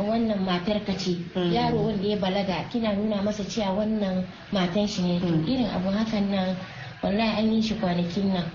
wannan 0.00 0.40
matar 0.48 0.80
ka 0.86 0.92
ce. 0.96 1.20
Yaro 1.36 1.84
wanda 1.92 2.08
ya 2.08 2.16
balaga 2.16 2.64
kina 2.72 2.92
nuna 2.96 3.20
masa 3.22 3.44
cewa 3.44 3.76
wannan 3.84 4.24
matan 4.52 4.88
shi 4.88 5.02
ne. 5.04 5.20
Irin 5.44 5.68
abu 5.68 5.90
hakan 5.92 6.30
nan 6.32 6.56
wallahi 7.04 7.36
an 7.44 7.52
yi 7.52 7.60
shi 7.60 7.74
kwanakin 7.76 8.32
nan 8.32 8.48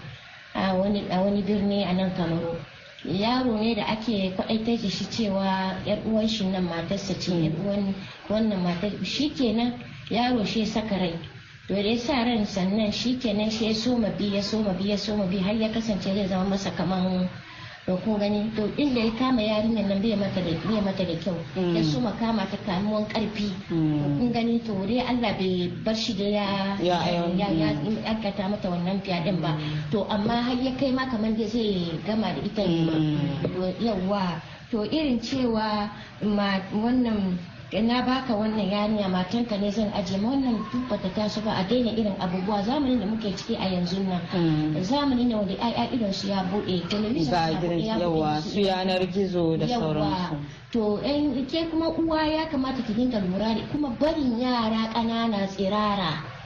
a 0.58 0.74
wani 0.74 1.06
a 1.12 1.22
wani 1.22 1.42
birni 1.46 1.86
a 1.86 1.94
nan 1.94 2.10
kamaru 2.18 2.58
yaro 3.06 3.58
ne 3.58 3.76
da 3.76 3.84
ake 3.88 4.34
kwaɗaitar 4.36 4.78
da 4.82 4.90
shi 4.90 5.06
cewa 5.10 5.76
yar 5.86 6.00
uwan 6.06 6.28
shi 6.28 6.46
nan 6.46 6.64
matarsa 6.64 7.14
ce 7.20 7.32
yar 7.34 7.54
uwan 7.66 7.94
wannan 8.30 8.60
matar. 8.64 8.92
Shi 9.04 9.30
kenan 9.30 9.74
yaro 10.10 10.44
shi 10.46 10.66
saka 10.66 10.98
rai. 10.98 11.20
To 11.68 11.76
da 11.76 11.98
sa 11.98 12.24
ran 12.24 12.46
sannan 12.46 12.92
shi 12.92 13.18
kenan 13.20 13.50
shi 13.52 13.66
ya 13.68 13.74
soma 13.74 14.10
bi 14.18 14.34
ya 14.36 14.42
soma 14.42 14.74
bi 14.74 14.90
ya 14.90 14.98
soma 14.98 15.26
bi 15.26 15.38
har 15.38 15.54
ya 15.56 15.70
kasance 15.70 16.14
zai 16.14 16.28
zama 16.28 16.50
masa 16.50 16.72
kaman 16.76 17.30
to 17.89 17.97
kun 18.06 18.19
gani 18.21 18.45
to 18.54 18.69
inda 18.78 19.02
ya 19.02 19.12
kama 19.17 19.41
yarinyar 19.41 19.89
nan 19.89 19.97
bai 20.02 20.13
mata 20.13 20.38
da 20.45 20.54
bai 20.69 20.78
mata 20.86 21.02
da 21.04 21.15
kyau. 21.17 21.34
Ya 21.58 21.82
soma 21.82 22.12
kama 22.21 22.45
ta 22.45 22.58
kamuwan 22.62 23.02
ƙarfi 23.10 23.49
kun 24.21 24.30
gani 24.32 24.60
to 24.62 24.73
dai 24.86 25.02
Allah 25.02 25.34
bai 25.34 25.71
bar 25.84 25.95
shi 25.97 26.13
da 26.13 26.23
ya 26.30 26.45
Ya- 26.78 27.02
ya 27.34 27.47
ya 27.49 27.69
aikata 28.06 28.45
mata 28.49 28.69
wannan 28.69 29.02
fyaɗen 29.02 29.41
ba. 29.41 29.58
To 29.91 30.06
amma 30.06 30.38
har 30.41 30.54
ya 30.62 30.71
kai 30.78 30.91
ma 30.93 31.10
kamar 31.10 31.34
da 31.34 31.45
zai 31.49 31.97
gama 32.06 32.30
da 32.30 32.41
ita 32.45 32.62
yawwa 33.82 34.38
to 34.69 34.86
irin 34.86 35.17
cewa 35.19 35.89
ma 36.21 36.62
wannan 37.72 37.88
na 37.88 38.02
baka 38.02 38.34
wannan 38.34 38.66
yarinya 38.70 39.08
matanka 39.10 39.58
ne 39.58 39.70
zan 39.72 39.94
aje 39.94 40.18
ma 40.18 40.30
wannan 40.34 40.58
duk 40.74 40.90
bata 40.90 41.10
taso 41.14 41.42
ba 41.42 41.52
a 41.54 41.64
daina 41.70 41.92
irin 41.92 42.16
abubuwa 42.20 42.64
zamanin 42.66 43.00
da 43.00 43.06
muke 43.06 43.30
ciki 43.38 43.56
a 43.56 43.68
yanzu 43.70 44.02
nan. 44.04 44.22
Zamani 44.84 45.26
ne 45.26 45.36
wanda 45.36 45.54
ai 45.62 45.90
idon 45.94 46.12
su 46.14 46.28
ya 46.28 46.44
buɗe 46.50 46.88
television 46.90 47.80
yawa 48.02 48.42
su 48.42 48.60
yanar 48.62 49.06
gizo 49.14 49.58
da 49.58 49.68
sauransu. 49.68 50.36
To 50.72 50.98
ke 51.48 51.70
kuma 51.70 51.90
uwa 51.94 52.26
ya 52.26 52.50
kamata 52.50 52.82
ki 52.84 52.94
dinga 52.94 53.20
lura 53.22 53.54
da 53.54 53.62
kuma 53.72 53.90
barin 54.00 54.40
yara 54.40 54.90
ƙanana 54.94 55.46
tsirara. 55.48 56.38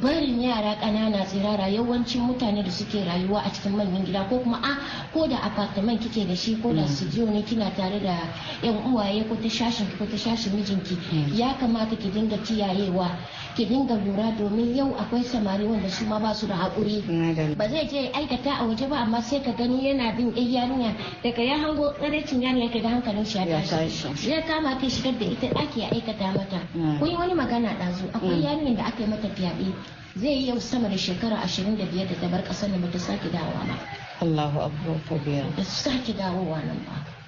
Barin 0.00 0.40
yara 0.40 0.74
ƙanana 0.80 1.24
tsirara 1.26 1.68
yawancin 1.68 2.22
mutane 2.22 2.62
da 2.64 2.70
suke 2.70 3.04
rayuwa 3.04 3.42
a 3.44 3.50
cikin 3.52 3.76
manyan 3.76 4.04
gida 4.04 4.24
ko 4.28 4.38
kuma 4.38 4.56
a 4.62 4.78
ko 5.12 5.26
da 5.28 5.36
apartment 5.36 6.00
kike 6.00 6.26
da 6.26 6.34
shi 6.34 6.56
ko 6.62 6.72
da 6.72 6.86
studio 6.86 7.26
ne 7.30 7.42
kina 7.42 7.70
tare 7.76 8.00
da 8.00 8.16
yan 8.62 8.76
uwaye 8.88 9.22
ko 9.28 9.36
ta 9.36 9.48
shashin 9.48 9.86
ko 9.98 10.06
ta 10.06 10.16
shashin 10.16 10.52
mijinki 10.56 10.96
ya 11.36 11.52
kamata 11.60 11.96
ki 11.96 12.08
dinga 12.08 12.36
kiyayewa. 12.40 13.10
Ki 13.54 13.66
dinga 13.66 13.94
lura 14.00 14.32
domin 14.38 14.74
yau 14.74 14.96
akwai 14.96 15.22
samari 15.24 15.64
wanda 15.68 15.88
su 15.90 16.06
ma 16.06 16.18
ba 16.18 16.32
su 16.34 16.46
da 16.46 16.54
haƙuri. 16.56 17.04
Madalla. 17.04 17.54
ba 17.56 17.68
zai 17.68 17.84
je 17.86 18.08
aikata 18.16 18.50
a 18.60 18.64
waje 18.64 18.88
ba 18.88 18.96
amma 19.04 19.20
sai 19.20 19.40
ka 19.44 19.52
gani 19.52 19.84
yana 19.92 20.16
bin 20.16 20.32
ɗan 20.32 20.48
yarinya. 20.48 20.96
Daga 21.22 21.42
ya 21.42 21.58
hango 21.60 21.92
tsaraicin 22.00 22.40
yarinya 22.40 22.72
ka 22.72 22.78
ga 22.80 22.88
hankalin 22.88 23.24
shi 23.26 23.38
ya 23.38 23.44
Ya 23.44 23.60
tashi. 23.60 24.08
zai 24.16 24.42
kama 24.48 24.80
ta 24.80 24.88
shigar 24.88 25.18
da 25.20 25.26
ita 25.26 25.46
ɗaki 25.52 25.80
ya 25.80 25.88
aikata 25.92 26.32
mata. 26.32 26.60
Mm. 26.74 26.98
kun 26.98 27.08
yi 27.10 27.16
wani 27.16 27.34
magana 27.34 27.68
ɗazu? 27.76 28.08
Akwai 28.16 28.40
yarinyar 28.40 28.76
da 28.76 28.84
aka 28.88 29.02
yi 29.04 29.08
mata 29.08 29.28
fyaɗe. 29.28 29.81
Zai 30.16 30.28
yi 30.42 30.48
yau 30.48 30.60
sama 30.60 30.88
da 30.88 30.96
shekara 30.98 31.36
ashirin 31.42 31.76
da 31.78 31.84
biyar 31.84 32.08
da 32.08 32.14
ta 32.20 32.28
bar 32.28 32.42
ƙasar 32.44 32.70
da 32.70 32.78
bata 32.78 32.98
sake 32.98 33.30
dawowa 33.32 33.64
ba. 33.66 33.76
Allahu 34.20 34.58
akbar 34.60 34.96
kabira 35.08 35.46
da 35.56 35.62
su 35.64 35.90
sake 35.90 36.12
dawowa 36.16 36.60
nan 36.64 36.78
ba. 36.86 37.21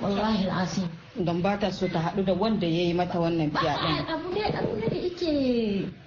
Wallahi 0.00 0.48
don 1.24 1.40
ba 1.42 1.56
ta 1.56 1.70
so 1.72 1.88
ta 1.88 2.00
haɗu 2.00 2.24
da 2.24 2.32
wanda 2.34 2.66
ya 2.66 2.82
yi 2.84 2.94
mata 2.94 3.16
wannan 3.20 3.48
ba 3.52 3.60
fyaɗen. 3.60 4.04
abu 4.08 4.28
ne 4.36 4.42
abu 4.52 4.76
ne 4.76 4.86
da 4.88 4.96
yake 4.96 5.32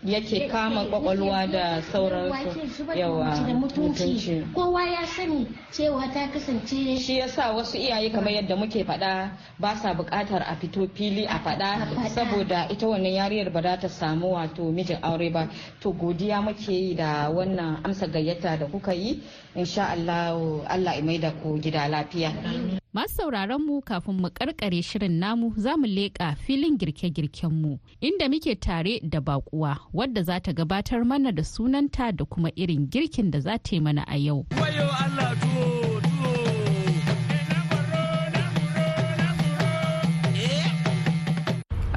yake 0.06 0.48
kama 0.48 0.84
ƙwaƙwalwa 0.86 1.52
da 1.52 1.82
sauransu. 1.82 2.86
yawa 2.96 3.34
mutunci 3.58 4.46
kowa 4.54 4.86
ya 4.86 5.06
sani 5.08 5.48
cewa 5.72 6.06
ta 6.14 6.28
kasance 6.30 7.00
shi 7.02 7.18
yasa 7.20 7.52
wasu 7.58 7.78
iyaye 7.78 8.10
kamar 8.14 8.30
yadda 8.34 8.56
muke 8.56 8.84
faɗa 8.86 9.32
ba 9.60 9.76
sa 9.76 9.94
buƙatar 9.94 10.42
a 10.46 10.56
fito 10.62 10.88
fili 10.94 11.26
a 11.26 11.40
faɗa 11.40 11.90
saboda 12.14 12.70
ita 12.70 12.86
wannan 12.88 13.14
yariyar 13.14 13.50
ba 13.52 13.62
za 13.62 13.78
ta 13.78 13.88
samu 13.90 14.34
wato 14.38 14.70
mijin 14.72 15.00
aure 15.02 15.30
ba. 15.34 15.50
To 15.82 15.92
godiya 15.94 16.42
muke 16.44 16.70
yi 16.72 16.94
da 16.96 17.30
wannan 17.34 17.82
amsa 17.84 18.06
gayyata 18.08 18.60
da 18.60 18.66
kuka 18.68 18.94
yi. 18.94 19.24
Insha 19.56 19.90
Allah 19.90 20.38
Allah 20.70 20.94
ya 20.96 21.02
maida 21.02 21.32
ku 21.42 21.58
gida 21.60 21.88
lafiya. 21.90 22.79
Masu 22.94 23.16
sauraron 23.16 23.62
mu 23.66 23.82
kafin 23.82 24.16
mu 24.22 24.30
karkare 24.30 24.82
shirin 24.82 25.20
namu 25.20 25.54
za 25.58 25.78
mu 25.78 25.86
leƙa 25.88 26.36
filin 26.38 26.78
girke-girken 26.78 27.52
mu 27.52 27.78
inda 28.02 28.28
muke 28.30 28.56
tare 28.60 29.00
da 29.04 29.20
bakuwa 29.22 29.78
wadda 29.94 30.24
za 30.24 30.40
ta 30.40 30.52
gabatar 30.54 31.06
mana 31.06 31.32
da 31.32 31.44
sunanta 31.44 32.12
da 32.12 32.26
kuma 32.26 32.50
irin 32.56 32.90
girkin 32.90 33.32
da 33.32 33.40
za 33.40 33.58
ta 33.58 33.76
yi 33.76 33.80
mana 33.80 34.04
a 34.08 34.18
yau. 34.18 34.46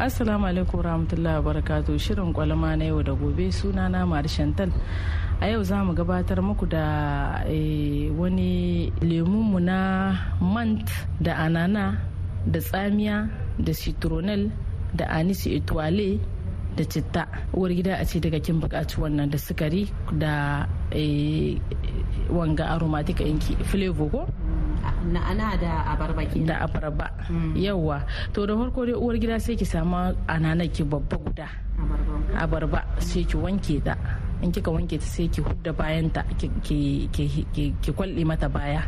Assalamu 0.03 0.51
alaikum 0.51 0.83
warahmatullahi 0.83 1.39
wabarakatuh. 1.39 1.95
Shirin 1.95 2.35
kwalama 2.35 2.75
na 2.77 2.91
yau 2.91 3.03
da 3.07 3.15
gobe 3.15 3.53
sunana 3.55 4.03
Mari 4.03 4.27
Shantal. 4.29 4.73
a 5.41 5.47
yau 5.47 5.63
za 5.63 5.79
mu 5.87 5.95
gabatar 5.95 6.43
muku 6.43 6.67
da 6.67 7.39
wani 8.19 8.91
lemunmu 8.99 9.63
na 9.63 10.11
mant 10.43 10.91
da 11.23 11.39
anana 11.47 12.03
da 12.51 12.59
tsamiya 12.59 13.31
da 13.63 13.71
citronel 13.73 14.51
da 14.91 15.07
anisi 15.07 15.55
etoile 15.55 16.19
da 16.75 16.83
citta. 16.83 17.23
Uwar 17.55 17.71
gida 17.71 17.95
a 18.03 18.05
ce 18.05 18.19
daga 18.19 18.41
kin 18.43 18.59
buƙaci 18.59 18.99
wannan 18.99 19.31
da 19.31 19.39
sukari 19.39 19.87
da 20.19 20.67
wanga 22.27 22.75
aromatic 22.75 23.23
inki 23.23 23.55
flavor 23.71 24.11
ko? 24.11 24.27
Na'ana 25.07 25.57
da 25.59 25.73
abarba 25.95 26.23
ke 26.27 26.43
da 26.47 26.63
abarba. 26.67 27.07
Yawa 27.55 28.03
to 28.33 28.47
da 28.47 28.55
farko 28.55 28.87
dai 28.87 28.95
uwar 28.99 29.17
gida 29.19 29.39
sai 29.41 29.57
ki 29.57 29.65
samu 29.65 30.15
anana 30.29 30.67
ki 30.69 30.83
babba 30.85 31.17
guda. 31.19 31.49
Abarba. 32.39 32.83
Sai 32.99 33.25
ki 33.25 33.37
wanke 33.37 33.83
ta. 33.83 33.95
In 34.43 34.51
kika 34.51 34.71
wanke 34.75 34.99
ta 34.99 35.07
sai 35.07 35.29
ki 35.31 35.41
hudda 35.43 35.71
bayan 35.75 36.11
ta 36.11 36.23
ki 36.39 37.09
kwalle 37.95 38.23
mata 38.27 38.49
baya. 38.49 38.83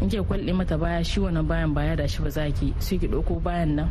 In 0.00 0.08
kika 0.08 0.24
kwalle 0.24 0.52
mata 0.52 0.76
baya 0.76 1.00
shi 1.04 1.20
wannan 1.20 1.46
bayan 1.48 1.72
baya 1.72 1.96
da 1.96 2.06
shi 2.06 2.20
ba 2.22 2.30
za 2.30 2.44
ki 2.52 2.74
sai 2.78 2.98
ki 3.00 3.08
ɗauko 3.08 3.40
bayan 3.40 3.76
nan 3.80 3.88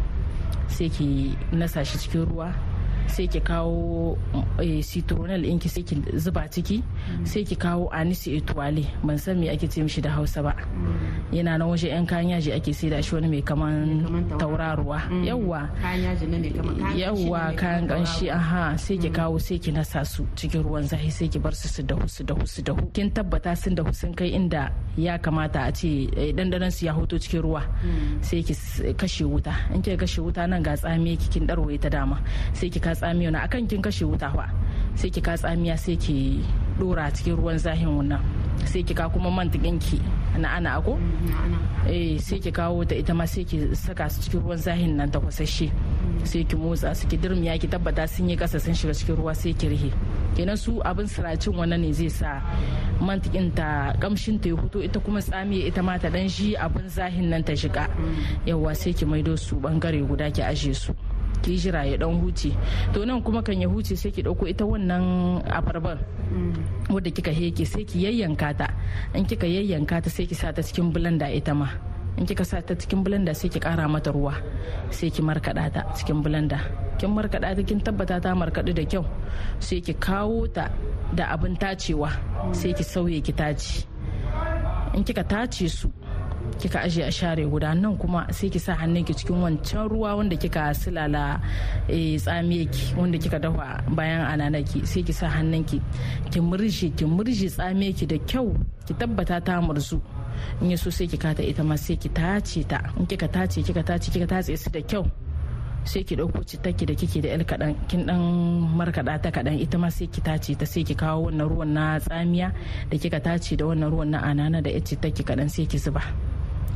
sai 0.70 0.90
ki 0.90 1.34
nasa 1.54 1.82
shi 1.86 1.98
cikin 1.98 2.26
ruwa. 2.30 2.54
Sai 3.10 3.28
ki 3.28 3.40
kawo 3.42 4.18
citronel 4.82 5.44
in 5.46 5.60
ki 5.60 5.70
sai 5.70 5.84
ki 5.84 5.96
zuba 6.18 6.46
ciki 6.48 6.82
sai 7.26 7.44
ki 7.44 7.56
kawo 7.56 7.90
anisi 7.92 8.38
etuwale 8.38 8.86
ban 9.04 9.18
san 9.18 9.40
me 9.40 9.50
ake 9.50 9.68
ce 9.68 9.82
mishi 9.84 10.02
da 10.02 10.10
hausa 10.14 10.42
ba. 10.44 10.54
Yana 11.34 11.58
na 11.58 11.66
waje 11.66 11.90
yan 11.90 12.06
kayan 12.06 12.30
yaji 12.38 12.52
ake 12.54 12.74
sai 12.74 12.90
da 12.90 13.02
shi 13.02 13.16
wani 13.16 13.28
mai 13.28 13.42
kaman 13.42 14.30
tauraruwa. 14.38 15.02
Yawwa 15.26 15.70
yawwa 16.96 17.54
kayan 17.58 17.88
gan 17.88 18.06
shi 18.06 18.30
aha. 18.30 18.78
Sai 18.78 18.98
ki 18.98 19.10
kawo 19.10 19.40
sai 19.40 19.58
ki 19.60 19.72
nasa 19.72 20.06
su 20.06 20.26
cikin 20.36 20.64
ruwan 20.64 20.84
zafi 20.86 21.10
sai 21.12 21.28
ki 21.28 21.40
bar 21.40 21.54
su 21.54 21.68
su 21.68 21.82
dahu 21.84 22.08
su 22.08 22.24
dahu 22.24 22.46
su 22.46 22.62
dahu. 22.62 22.92
Kin 22.94 23.10
tabbata 23.12 23.56
sun 23.58 23.76
dahu 23.76 23.94
sun 23.94 24.14
kai 24.14 24.32
inda 24.38 24.72
ya 24.98 25.18
kamata 25.18 25.66
a 25.68 25.72
ce 25.72 26.08
dandanan 26.38 26.72
su 26.72 26.86
ya 26.86 26.94
hoto 26.94 27.18
cikin 27.18 27.42
ruwa. 27.42 27.62
Sai 28.22 28.44
ki 28.44 28.54
kashe 28.94 29.26
wuta. 29.26 29.54
In 29.74 29.82
ki 29.82 29.98
kashe 29.98 30.22
wuta 30.22 30.48
nan 30.48 30.62
ga 30.64 30.76
tsame 30.78 31.18
ki 31.18 31.28
kin 31.34 31.48
darwaye 31.48 31.80
ta 31.82 31.90
dama. 31.90 32.22
Sai 32.54 32.70
ki 32.70 32.80
ka 32.80 32.94
tsamiya 33.00 33.32
na 33.32 33.40
akan 33.48 33.64
kin 33.68 33.82
kashe 33.82 34.04
wuta 34.04 34.28
fa. 34.36 34.52
Sai 35.00 35.10
ki 35.10 35.22
ka 35.24 35.40
tsamiya 35.40 35.76
sai 35.80 35.96
ki 35.96 36.44
dora 36.80 37.08
cikin 37.16 37.40
ruwan 37.40 37.56
zahin 37.58 37.88
wannan. 37.96 38.20
Sai 38.68 38.84
ki 38.84 38.94
ka 38.94 39.08
kuma 39.08 39.32
mantikin 39.32 39.80
ki 39.80 39.98
na 40.38 40.56
ana 40.62 40.78
ako 40.78 41.00
eh 41.90 42.20
sai 42.22 42.38
ki 42.40 42.52
kawo 42.54 42.86
ta 42.86 42.94
ita 42.96 43.14
ma 43.18 43.26
sai 43.26 43.44
ki 43.44 43.74
saka 43.74 44.06
su 44.12 44.22
cikin 44.22 44.40
ruwan 44.46 44.60
zahin 44.62 44.94
nan 44.96 45.10
ta 45.12 45.18
kwasashe 45.20 45.68
sai 46.24 46.44
ki 46.46 46.56
motsa 46.56 46.94
su 46.94 47.08
ki 47.10 47.18
dirmiya 47.18 47.58
ki 47.58 47.68
tabbata 47.68 48.06
sun 48.08 48.30
yi 48.30 48.36
kasa 48.38 48.60
sun 48.60 48.76
shiga 48.76 48.94
cikin 48.94 49.16
ruwa 49.18 49.34
sai 49.36 49.54
ki 49.56 49.68
rihe. 49.72 49.92
Kenan 50.36 50.56
su 50.60 50.80
abin 50.86 51.08
siracin 51.08 51.56
wannan 51.56 51.82
ne 51.82 51.92
zai 51.92 52.10
sa 52.12 52.40
mantikin 53.02 53.52
ta 53.56 53.96
kamshin 54.00 54.38
ta 54.40 54.50
ya 54.50 54.56
fito 54.60 54.80
ita 54.84 55.00
kuma 55.00 55.20
tsamiya 55.20 55.68
ita 55.68 55.82
ma 55.82 55.98
ta 55.98 56.10
dan 56.10 56.30
shi 56.30 56.56
abin 56.56 56.88
zahin 56.88 57.30
nan 57.32 57.44
ta 57.44 57.56
shiga. 57.56 57.88
Yawa 58.46 58.76
sai 58.76 58.94
ki 58.94 59.06
maido 59.06 59.36
su 59.36 59.56
ɓangare 59.60 60.00
guda 60.08 60.30
ki 60.32 60.42
aje 60.42 60.74
su. 60.74 60.94
Ki 61.42 61.58
jira 61.58 61.84
ya 61.88 61.98
dan 61.98 62.20
huce. 62.22 62.52
To 62.94 63.06
nan 63.06 63.22
kuma 63.24 63.42
kan 63.42 63.56
ya 63.60 63.68
huce 63.68 63.96
sai 63.96 64.12
ki 64.12 64.24
ɗauko 64.24 64.48
ita 64.48 64.66
wannan 64.66 65.40
abarban 65.48 65.98
wadda 66.90 67.10
kika 67.12 67.32
heke 67.32 67.66
sai 67.66 67.84
ki 67.84 68.06
yayyanka 68.06 68.54
ta. 68.58 68.68
In 69.14 69.26
kika 69.26 69.48
yayyanka 69.48 70.02
ta 70.04 70.10
sai 70.10 70.26
ki 70.26 70.36
sa 70.36 70.52
ta 70.52 70.62
cikin 70.62 70.92
blender 70.94 71.30
ita 71.32 71.54
ma. 71.54 71.68
In 72.18 72.26
kika 72.28 72.44
sa 72.46 72.62
ta 72.62 72.76
cikin 72.76 73.04
blender 73.04 73.36
sai 73.36 73.50
ki 73.50 73.60
kara 73.60 73.88
mata 73.88 74.12
ruwa 74.12 74.36
sai 74.92 75.10
ki 75.10 75.22
markada 75.22 75.70
ta 75.72 75.82
cikin 75.96 76.22
blender. 76.24 76.60
Kin 77.00 77.12
markada 77.16 77.56
ta 77.56 77.62
kin 77.64 77.80
tabbata 77.80 78.20
ta 78.20 78.36
markadu 78.36 78.74
da 78.76 78.84
kyau 78.84 79.06
sai 79.60 79.80
ki 79.82 79.94
kawo 80.00 80.48
ta 80.52 80.68
da 81.16 81.32
abin 81.34 81.56
tacewa 81.56 82.10
sai 82.52 82.74
ki 82.76 82.84
sauye 82.84 83.20
ki 83.24 83.34
tace. 83.34 83.86
In 84.96 85.04
kika 85.04 85.24
tace 85.24 85.70
su 85.70 85.88
kika 86.58 86.82
ajiye 86.82 87.06
a 87.08 87.12
share 87.12 87.46
guda 87.46 87.74
nan 87.76 87.98
kuma 87.98 88.26
sai 88.32 88.50
ki 88.50 88.60
sa 88.60 88.74
hannunki 88.76 89.14
cikin 89.14 89.38
wancan 89.44 89.90
ruwa 89.90 90.16
wanda 90.18 90.36
kika 90.36 90.74
silala 90.74 91.40
tsamiye 91.88 92.66
ki 92.72 92.96
wanda 92.98 93.18
kika 93.18 93.40
dafa 93.40 93.84
bayan 93.96 94.26
ananaki. 94.26 94.86
Sai 94.86 95.04
ki 95.04 95.14
sa 95.14 95.30
hannunki 95.30 95.82
ki 96.32 96.40
murje 96.42 96.90
ki 96.96 97.06
murje 97.06 97.48
tsamiye 97.50 97.94
ki 97.94 98.06
da 98.06 98.18
kyau 98.26 98.56
ki 98.86 98.94
tabbata 98.94 99.40
ta 99.42 99.62
murzu. 99.62 100.02
In 100.62 100.72
ya 100.72 100.78
so 100.78 100.90
sai 100.90 101.08
ki 101.08 101.18
kata 101.18 101.44
ita 101.44 101.64
ma 101.64 101.76
sai 101.76 101.96
ki 101.96 102.10
tace 102.10 102.64
ta. 102.68 102.80
In 103.00 103.06
kika 103.06 103.28
tace 103.28 103.62
kika 103.64 103.84
tace 103.84 104.12
kika 104.12 104.28
tace 104.28 104.56
su 104.58 104.70
da 104.70 104.82
kyau 104.82 105.06
sai 105.84 106.04
ki 106.04 106.16
ɗauko 106.16 106.44
cittaki 106.44 106.86
da 106.86 106.94
kike 106.94 107.22
da 107.22 107.30
yar 107.30 107.44
kaɗan. 107.48 107.76
Kin 107.88 108.04
ɗan 108.06 108.20
markaɗa 108.78 109.22
ta 109.24 109.30
kaɗan 109.32 109.60
ita 109.60 109.78
ma 109.78 109.90
sai 109.90 110.08
ki 110.08 110.22
tace 110.22 110.56
ta 110.60 110.66
sai 110.66 110.84
ki 110.84 110.96
kawo 110.96 111.32
wannan 111.32 111.48
ruwan 111.50 111.72
na 111.74 112.00
tsamiya 112.00 112.52
da 112.90 112.98
kika 112.98 113.20
tace 113.24 113.56
da 113.56 113.66
wannan 113.66 113.90
ruwan 113.92 114.10
na 114.12 114.20
anana 114.22 114.62
da 114.62 114.70
yar 114.70 114.84
cittaki 114.84 115.24
kaɗan 115.24 115.50
sai 115.50 115.66
ki 115.66 115.78
zuba. 115.78 116.04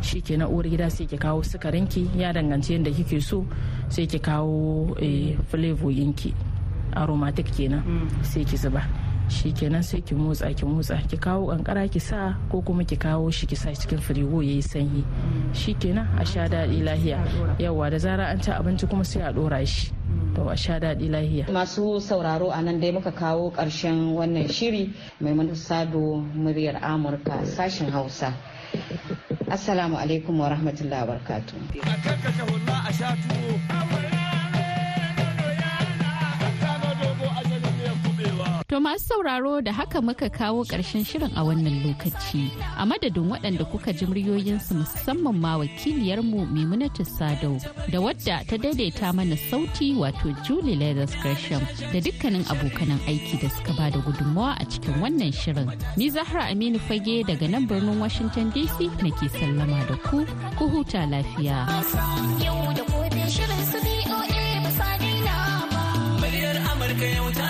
Shi 0.03 0.21
ke 0.21 0.35
na 0.37 0.47
uwar 0.51 0.67
gida 0.67 0.89
sai 0.91 1.07
ki 1.07 1.17
kawo 1.17 1.41
sukarinki 1.43 2.11
ya 2.19 2.33
danganci 2.35 2.73
yadda 2.75 2.91
kike 2.91 3.21
so 3.23 3.45
sai 3.89 4.05
ki 4.05 4.19
kawo 4.19 4.91
flavor 5.49 5.91
yinki 5.91 6.33
aromatic 6.95 7.47
kenan 7.55 7.81
sai 8.21 8.43
ki 8.45 8.57
zuba. 8.57 8.83
Shi 9.31 9.51
kenan 9.55 9.81
sai 9.83 10.01
ki 10.03 10.13
motsa 10.15 10.51
ki 10.53 10.65
motsa 10.67 10.99
ki 11.09 11.17
kawo 11.17 11.47
kankara 11.55 11.87
ki 11.89 11.99
sa 11.99 12.35
ko 12.51 12.61
kuma 12.61 12.83
ki 12.83 12.97
kawo 12.99 13.31
shi 13.31 13.47
ki 13.47 13.55
sa 13.55 13.71
cikin 13.71 13.99
firigo 14.03 14.43
yayi 14.43 14.61
sanyi. 14.61 15.03
Shi 15.55 15.73
kenan 15.73 16.07
a 16.19 16.25
sha 16.25 16.47
daɗi 16.47 16.83
lahiya. 16.83 17.17
Yawa 17.59 17.89
da 17.89 17.97
zara 17.97 18.25
an 18.27 18.41
ci 18.41 18.51
abinci 18.51 18.85
kuma 18.89 19.03
sai 19.03 19.21
a 19.23 19.31
ɗora 19.33 19.65
shi. 19.65 19.91
To 20.35 20.49
a 20.49 20.57
sha 20.57 20.79
daɗi 20.79 21.07
lahiya. 21.09 21.45
Masu 21.49 21.99
sauraro 22.03 22.49
a 22.51 22.61
nan 22.61 22.79
dai 22.79 22.91
muka 22.91 23.11
kawo 23.11 23.51
ƙarshen 23.55 24.13
wannan 24.13 24.49
shiri. 24.51 24.91
Mai 25.21 25.33
sado 25.55 26.19
muryar 26.35 26.77
amurka 26.83 27.45
sashen 27.47 27.89
hausa. 27.89 28.33
Assalamu 29.51 29.97
alaikum 29.97 30.39
wa 30.39 30.49
rahmatullahi 30.49 31.01
wa 31.03 31.07
barakatu. 31.17 31.55
To 38.73 38.79
masu 38.79 39.05
sauraro 39.05 39.61
da 39.61 39.71
haka 39.71 40.01
muka 40.01 40.29
kawo 40.29 40.65
ƙarshen 40.65 41.05
shirin 41.05 41.29
a 41.37 41.43
wannan 41.45 41.83
lokaci. 41.85 42.49
A 42.75 42.83
madadin 42.87 43.29
waɗanda 43.29 43.69
kuka 43.69 43.93
ji 43.93 44.07
muryoyinsu 44.07 44.73
musamman 44.73 45.37
ma 45.39 45.57
wakiliyarmu 45.61 46.47
Maimunatu 46.49 47.05
Sadau 47.05 47.61
da 47.91 47.99
wadda 48.01 48.41
ta 48.49 48.57
daidaita 48.57 49.13
mana 49.13 49.37
sauti 49.37 49.93
wato 49.93 50.33
Julie 50.43 50.73
Leathers 50.75 51.13
Gresham 51.21 51.61
da 51.93 52.01
dukkanin 52.01 52.41
abokanan 52.49 52.97
aiki 53.05 53.37
da 53.39 53.47
suka 53.53 53.73
ba 53.77 53.91
da 53.93 53.99
gudunmawa 54.01 54.57
a 54.59 54.65
cikin 54.65 54.97
wannan 54.97 55.29
shirin. 55.31 55.69
Ni 55.95 56.09
Zahra 56.09 56.49
Aminu 56.49 56.79
Fage 56.81 57.21
daga 57.29 57.47
nan 57.47 57.67
birnin 57.67 57.99
Washington 57.99 58.49
DC 58.53 58.89
nake 59.05 59.29
sallama 59.37 59.85
da 59.87 59.95
ku, 60.01 60.25
ku 60.57 60.65
huta 60.67 61.05
lafiya. 61.05 61.69
Yau 62.41 62.73
da 62.73 63.29
shirin 63.29 63.63
su 63.69 63.77
ba 64.65 64.71
sa 64.73 64.97
daina 64.97 65.37
ba. 65.69 65.83
Muryar 66.17 66.57
Amurka 66.73 67.05
yau 67.15 67.29
ta 67.37 67.42